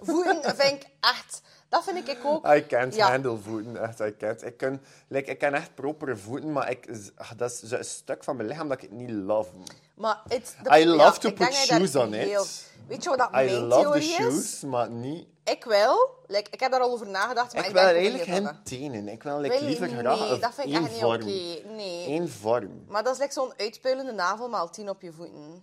[0.00, 1.42] Voeten vind ik echt...
[1.68, 2.46] Dat vind ik ook...
[2.46, 3.10] I can't Ja.
[3.10, 3.82] handle voeten.
[3.88, 4.44] Echt, I can't.
[4.44, 8.24] Ik kan, like, ik kan echt propere voeten, maar ik, ach, dat is een stuk
[8.24, 9.50] van mijn lichaam dat ik niet love.
[9.94, 12.69] Maar it's the- I love ja, to ik put shoes on heel- it.
[12.90, 14.14] Weet je wat dat I mijn love the theorie is?
[14.14, 15.26] shoes, maar niet...
[15.44, 16.18] Ik wil.
[16.26, 19.08] Like, ik heb daar al over nagedacht, maar Ik ik, wil eigenlijk geen dat tenen.
[19.08, 21.14] Ik wil like, Wil je- liever nee, graag dat vind ik één echt niet vorm.
[21.14, 21.68] oké.
[21.74, 22.08] Nee.
[22.08, 22.84] Eén vorm.
[22.88, 25.62] Maar dat is like zo'n uitpuilende navel maal tien op je voeten.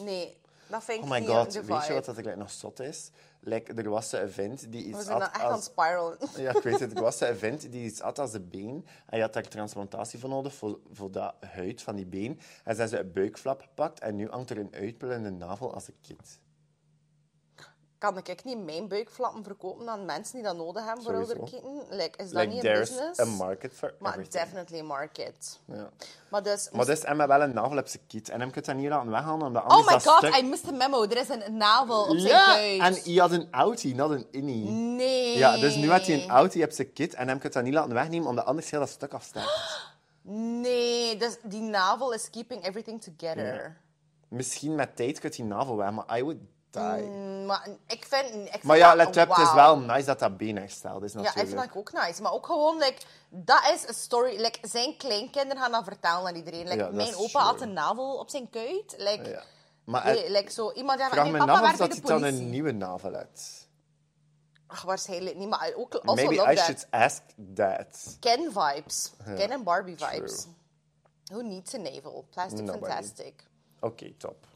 [0.00, 0.36] Nee,
[0.68, 1.94] dat vind ik Oh my niet god, de weet je vibe.
[1.94, 3.10] wat dat like, nog zot is?
[3.48, 5.64] Like, er was een event die iets We zijn dan had echt aan als...
[5.64, 6.18] het spiralen.
[6.44, 6.96] Ja, ik weet het.
[6.96, 8.86] Er was een event die iets als de been.
[9.06, 12.40] En je had daar transplantatie voor nodig, voor, voor dat huid van die been.
[12.64, 15.88] En ze hebben ze een buikflap gepakt en nu hangt er een uitpullende navel als
[15.88, 16.38] een kit.
[17.98, 21.84] Kan ik niet mijn buikflappen verkopen aan mensen die dat nodig hebben voor ouderkinderen?
[21.90, 23.20] Like, is dat Like, niet een there's business?
[23.20, 24.44] a market for maar everything.
[24.44, 25.58] definitely market.
[25.64, 25.90] Ja.
[26.30, 26.68] Maar dus...
[26.72, 28.28] Maar dus, Emma wel een navel op zijn kit.
[28.28, 30.36] En hem kunt dat niet laten weghalen, omdat oh anders my dat god, stuk...
[30.36, 31.02] I missed a memo.
[31.04, 32.80] Er is een navel op zijn Ja, huid.
[32.80, 34.68] en hij had een outie, not een innie.
[34.70, 35.38] Nee.
[35.38, 37.74] Ja, dus nu had hij een outie op zijn kit en hem kunt dat niet
[37.74, 39.94] laten wegnemen, omdat anders heel dat stuk afsterft.
[40.28, 43.80] Nee, dus die navel is keeping everything together.
[44.28, 46.38] Misschien met tijd kunt die navel weg, maar I would
[46.80, 48.34] Mm, Maar ik vind...
[48.34, 51.02] Ik vind Maar ja, dat- let op, het is wel nice dat dat been hersteld
[51.02, 51.54] is Ja, ik natuurlijk.
[51.60, 52.22] vind dat ook nice.
[52.22, 54.40] Maar ook gewoon, like, dat is een story.
[54.40, 56.64] Like, zijn kleinkinderen gaan dat vertellen aan iedereen.
[56.68, 57.42] Like, Ja, mijn opa true.
[57.42, 58.94] had een navel op zijn kuit.
[58.98, 59.42] Like, Ja.
[59.84, 62.50] Maar nee, eh, like zo, iemand die vraag me af of dat hij dan een
[62.50, 63.68] nieuwe navel heeft.
[64.66, 66.64] Ach, waarschijnlijk niet, maar ook also Maybe love I that.
[66.64, 67.22] should ask
[67.54, 68.16] that.
[68.20, 69.12] Ken vibes.
[69.24, 70.40] Ken en Barbie vibes.
[70.40, 70.54] True.
[71.24, 72.26] Who needs a navel?
[72.30, 72.78] Plastic Nobody.
[72.92, 73.44] fantastic.
[73.80, 74.46] Oké, top.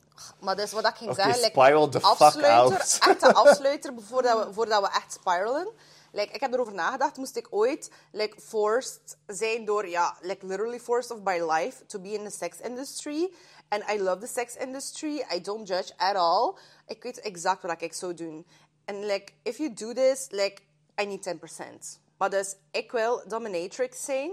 [0.41, 1.41] Maar dat is wat ik ging zeggen.
[1.41, 2.99] like, spiral the fuck afsluiter, out.
[3.01, 5.73] Echt een afsluiter voordat we, voordat we echt spiralen.
[6.13, 10.81] Like, ik heb erover nagedacht, moest ik ooit like, forced zijn door, ja, like literally
[10.81, 13.33] forced of by life to be in the sex industry.
[13.69, 15.25] And I love the sex industry.
[15.35, 16.55] I don't judge at all.
[16.87, 18.47] Ik weet exact wat ik zou doen.
[18.85, 20.63] En like, if you do this, like,
[21.01, 22.01] I need 10%.
[22.17, 24.33] Maar dus, ik wil dominatrix zijn.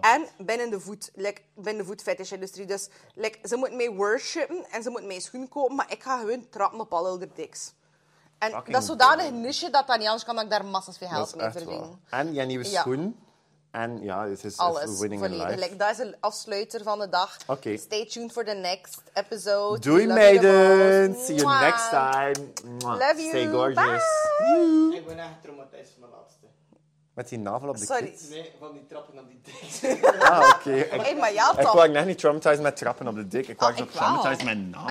[0.00, 2.66] En binnen de voet, like, binnen de voetfetish-industrie.
[2.66, 6.18] Dus like, ze moeten mij worshipen en ze moeten mij schoen kopen, maar ik ga
[6.18, 7.72] gewoon trappen op alle de diks.
[8.38, 10.64] En Fucking dat is zodanig een niche dat dat niet anders kan dat ik daar
[10.64, 12.00] massa's veel geld mee verdien.
[12.10, 13.18] En je nieuwe schoen.
[13.70, 15.46] En ja, het is Alles, winning volledig.
[15.46, 15.58] life.
[15.58, 17.36] Like, dat is een afsluiter van de dag.
[17.76, 19.80] Stay tuned for the next episode.
[19.80, 21.14] Doei meiden.
[21.14, 22.52] See you next time.
[22.64, 22.98] Mwah.
[22.98, 23.28] Love you.
[23.28, 24.02] Stay gorgeous.
[24.38, 24.96] Bye.
[24.96, 26.37] Ik ben echt getraumatiseerd van mijn laatste.
[27.18, 28.04] Met die navel op de Sorry.
[28.10, 28.26] kit.
[28.30, 30.22] Nee, van die trappen op die dik.
[30.22, 30.70] Ah, oké.
[30.74, 31.72] Ik, Hey, maar ja, ik toch.
[31.72, 33.48] wou echt niet traumatized met trappen op de dik.
[33.48, 33.92] Ik wou Ah, ik wel.
[34.02, 34.86] traumatized met navel.